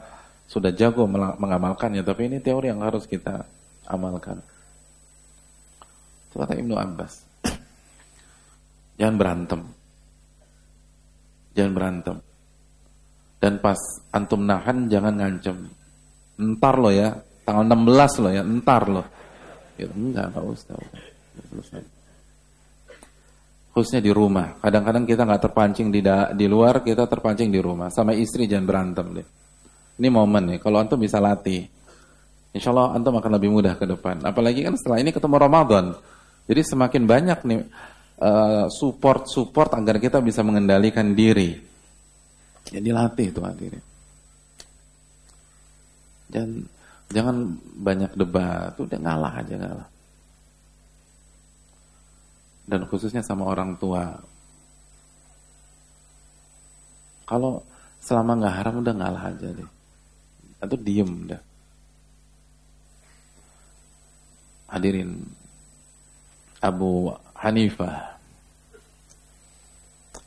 [0.48, 3.44] sudah jago mengamalkannya, tapi ini teori yang harus kita
[3.90, 4.40] amalkan.
[6.38, 7.26] Kata Ibnu Abbas.
[9.02, 9.62] Jangan berantem.
[11.58, 12.16] Jangan berantem.
[13.42, 13.78] Dan pas
[14.14, 15.66] antum nahan jangan ngancem.
[16.38, 19.04] Entar lo ya, tanggal 16 lo ya, entar lo.
[19.78, 20.78] Ya, enggak, enggak usah.
[21.50, 21.97] Selesai.
[23.78, 24.58] Khususnya di rumah.
[24.58, 26.02] Kadang-kadang kita nggak terpancing di
[26.34, 27.94] di luar, kita terpancing di rumah.
[27.94, 29.28] Sama istri jangan berantem deh.
[30.02, 31.70] Ini momen nih, kalau antum bisa latih.
[32.58, 34.26] Insya Allah antum akan lebih mudah ke depan.
[34.26, 35.94] Apalagi kan setelah ini ketemu Ramadan.
[36.50, 37.60] Jadi semakin banyak nih
[38.74, 41.62] support-support uh, agar kita bisa mengendalikan diri.
[42.66, 43.84] Jadi latih itu hadirin.
[46.26, 46.66] Dan
[47.14, 49.88] jangan banyak debat, udah ngalah aja ngalah.
[52.68, 54.20] Dan khususnya sama orang tua.
[57.24, 57.64] Kalau
[58.04, 59.70] selama nggak haram udah ngalah aja deh.
[60.60, 61.42] Atau diem udah.
[64.68, 65.24] Hadirin,
[66.60, 67.08] Abu
[67.40, 68.20] Hanifah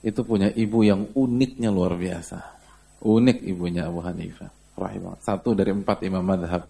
[0.01, 2.41] itu punya ibu yang uniknya luar biasa.
[3.05, 4.49] Unik ibunya Abu Hanifah.
[4.81, 5.21] Rahimah.
[5.21, 6.65] Satu dari empat imam madhab.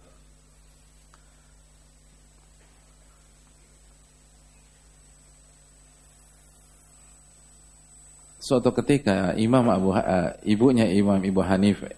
[8.51, 11.95] Suatu ketika Imam Abu uh, ibunya Imam Ibu Hanifah,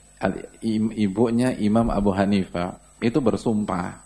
[0.93, 3.97] ibunya Imam Abu Hanifah itu bersumpah.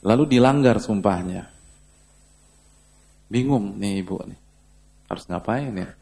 [0.00, 1.52] Lalu dilanggar sumpahnya.
[3.28, 4.40] Bingung nih ibu nih.
[5.12, 5.92] Harus ngapain ya?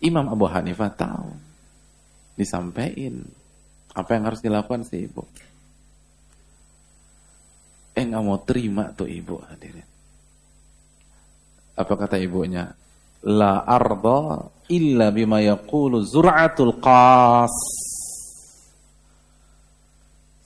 [0.00, 1.36] Imam Abu Hanifah tahu.
[2.32, 3.28] Disampaikan
[3.92, 5.28] apa yang harus dilakukan si ibu.
[7.92, 9.91] Eh nggak mau terima tuh ibu hadirin.
[11.78, 12.68] Apa kata ibunya?
[13.22, 17.54] La arda illa bima yaqulu zur'atul qas.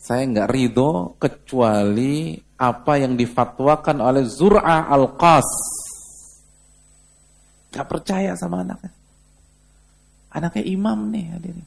[0.07, 5.49] Saya nggak ridho kecuali apa yang difatwakan oleh Zur'a al-Qas.
[7.75, 8.93] Gak percaya sama anaknya.
[10.33, 11.67] Anaknya imam nih hadirin.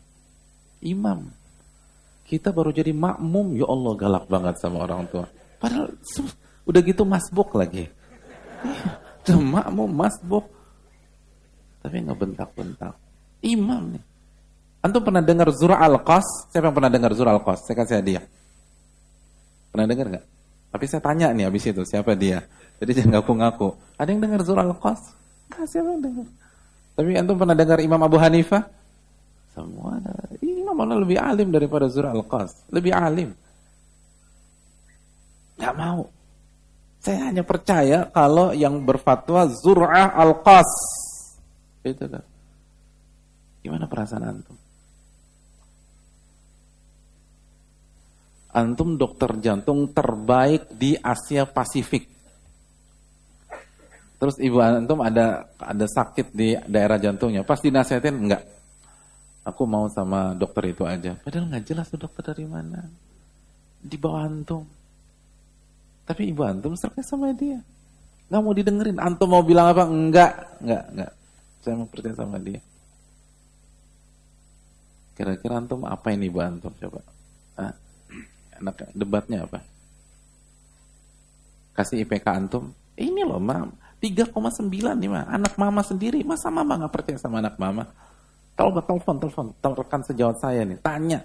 [0.82, 1.30] Imam.
[2.26, 5.26] Kita baru jadi makmum, ya Allah galak banget sama orang tua.
[5.58, 5.94] Padahal
[6.66, 7.90] udah gitu masbuk lagi.
[9.30, 10.46] Udah makmum, masbuk.
[11.86, 12.94] Tapi nggak bentak-bentak.
[13.46, 14.04] Imam nih.
[14.80, 16.50] Antum pernah dengar Zura al-Qas?
[16.52, 17.68] Siapa yang pernah dengar Zura al-Qas?
[17.68, 18.26] Saya kasih hadiah.
[19.70, 20.26] Pernah dengar nggak?
[20.70, 22.46] Tapi saya tanya nih habis itu siapa dia.
[22.80, 23.76] Jadi jangan ngaku-ngaku.
[24.00, 25.02] Ada yang dengar surah Al-Qas?
[25.52, 26.28] Nah, siapa yang dengar?
[26.96, 28.64] Tapi antum pernah dengar Imam Abu Hanifah?
[29.52, 30.00] Semua.
[30.40, 32.70] Imam mana lebih alim daripada surah Al-Qas.
[32.72, 33.36] Lebih alim.
[35.60, 36.08] Gak mau.
[37.00, 40.72] Saya hanya percaya kalau yang berfatwa Zur'ah Al-Qas.
[41.88, 42.24] Itu kan.
[43.64, 44.58] Gimana perasaan antum?
[48.50, 52.10] Antum dokter jantung terbaik di Asia Pasifik.
[54.20, 58.44] Terus ibu antum ada ada sakit di daerah jantungnya, pas dinasihatin enggak.
[59.48, 61.16] Aku mau sama dokter itu aja.
[61.24, 62.84] Padahal nggak jelas tuh dokter dari mana.
[63.80, 64.68] Di bawah antum.
[66.10, 67.62] Tapi ibu antum serta sama dia.
[68.34, 68.98] Nggak mau didengerin.
[68.98, 69.86] Antum mau bilang apa?
[69.86, 71.12] Enggak, enggak, enggak.
[71.62, 72.58] Saya mau percaya sama dia.
[75.14, 77.06] Kira-kira antum apa ini ibu antum coba?
[77.62, 77.74] Hah?
[78.60, 79.64] anak debatnya apa?
[81.74, 83.72] Kasih IPK antum, ini loh mam,
[84.04, 84.36] 3,9
[85.00, 87.88] nih mah, anak mama sendiri, masa mama nggak percaya sama anak mama?
[88.60, 89.48] Telepon, telepon, telepon,
[89.80, 91.24] rekan sejawat saya nih, tanya.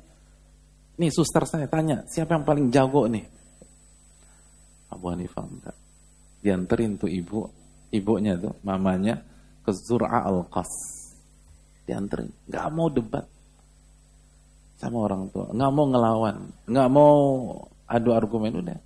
[0.95, 3.27] Nih suster saya tanya, siapa yang paling jago nih?
[4.93, 5.77] Abu Hanifah enggak.
[6.45, 7.49] Dianterin tuh ibu,
[7.89, 9.21] ibunya tuh, mamanya
[9.65, 10.73] ke Zur'a al-Qas.
[11.85, 13.25] Dianterin, nggak mau debat
[14.81, 16.37] sama orang tua, nggak mau ngelawan,
[16.69, 17.17] nggak mau
[17.89, 18.79] adu argumen udah.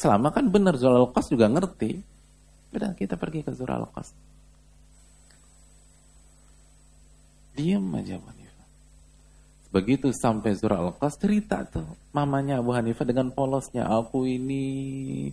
[0.00, 2.00] Selama kan benar Zul Qas juga ngerti,
[2.72, 4.16] udah kita pergi ke Zul Qas.
[7.52, 8.39] Diam aja Abu.
[9.70, 15.30] Begitu sampai Zul Qas cerita tuh mamanya Abu Hanifah dengan polosnya, aku ini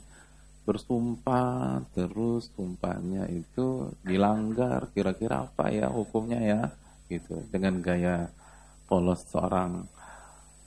[0.61, 6.61] bersumpah terus sumpahnya itu dilanggar kira-kira apa ya hukumnya ya
[7.07, 8.27] gitu dengan gaya
[8.85, 9.89] polos seorang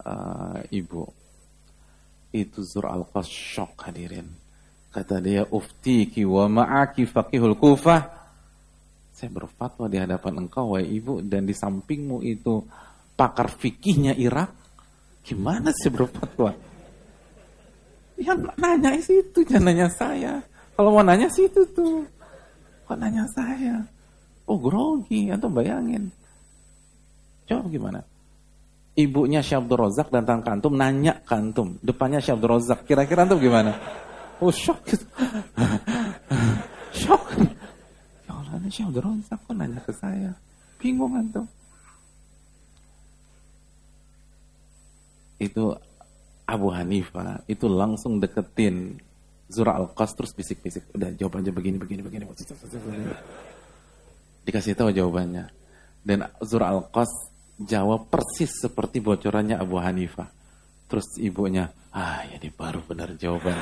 [0.03, 1.07] uh, ibu.
[2.31, 4.27] Itu Zur al-Qas shock hadirin.
[4.91, 8.03] Kata dia, uftiki wa ma'aki faqihul kufah.
[9.15, 12.63] Saya berfatwa di hadapan engkau, wahai ibu, dan di sampingmu itu
[13.21, 14.49] pakar fikihnya Irak.
[15.21, 16.57] Gimana sih berfatwa?
[18.17, 20.41] Ya nanya situ, jangan nanya saya.
[20.73, 22.09] Kalau mau nanya situ tuh.
[22.89, 23.85] Kok nanya saya?
[24.49, 26.09] Oh grogi, atau bayangin.
[27.45, 28.01] Coba gimana?
[28.99, 33.25] ibunya Syekh Abdul Razak datang ke antum, nanya ke antum, depannya Syekh Abdul Razak, kira-kira
[33.25, 33.73] antum gimana?
[34.41, 35.05] Oh shock gitu.
[37.01, 37.25] shock.
[38.27, 40.33] Ya Allah, ini Syekh Abdul Razak kok nanya ke saya?
[40.81, 41.47] Bingung antum.
[45.41, 45.73] Itu
[46.45, 49.01] Abu Hanifah, itu langsung deketin
[49.51, 50.95] Zura Al-Qas terus bisik-bisik.
[50.95, 52.29] Udah jawab aja begini, begini, begini.
[54.47, 55.51] Dikasih tahu jawabannya.
[56.07, 57.11] Dan Zura Al-Qas
[57.59, 60.31] jawab persis seperti bocorannya Abu Hanifah.
[60.91, 63.55] Terus ibunya, ah ini baru benar jawaban.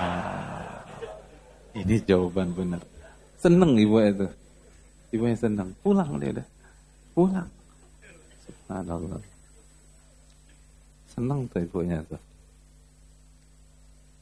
[0.00, 0.80] Ah,
[1.76, 2.80] ini jawaban benar.
[3.36, 4.28] Seneng ibu itu.
[5.12, 5.76] Ibunya seneng.
[5.84, 6.46] Pulang dia dah.
[7.12, 7.48] Pulang.
[8.44, 9.29] Subhanallah.
[11.10, 12.22] Seneng tuh ibunya tuh.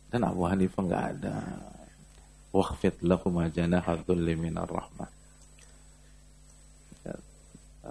[0.08, 1.36] Dan Abu Hanifah nggak ada.
[2.48, 5.18] Waqfit lakum ajanaha dhulli minar rahmah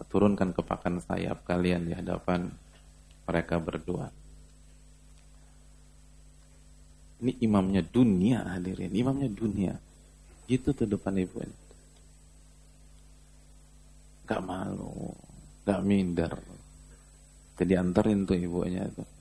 [0.05, 2.53] turunkan kepakan sayap kalian di hadapan
[3.25, 4.13] mereka berdua.
[7.17, 9.73] Ini imamnya dunia hadirin, imamnya dunia.
[10.45, 11.57] Gitu tuh depan ibu ini.
[14.29, 15.17] Gak malu,
[15.65, 16.37] gak minder.
[17.57, 19.16] Jadi anterin tuh ibunya tuh.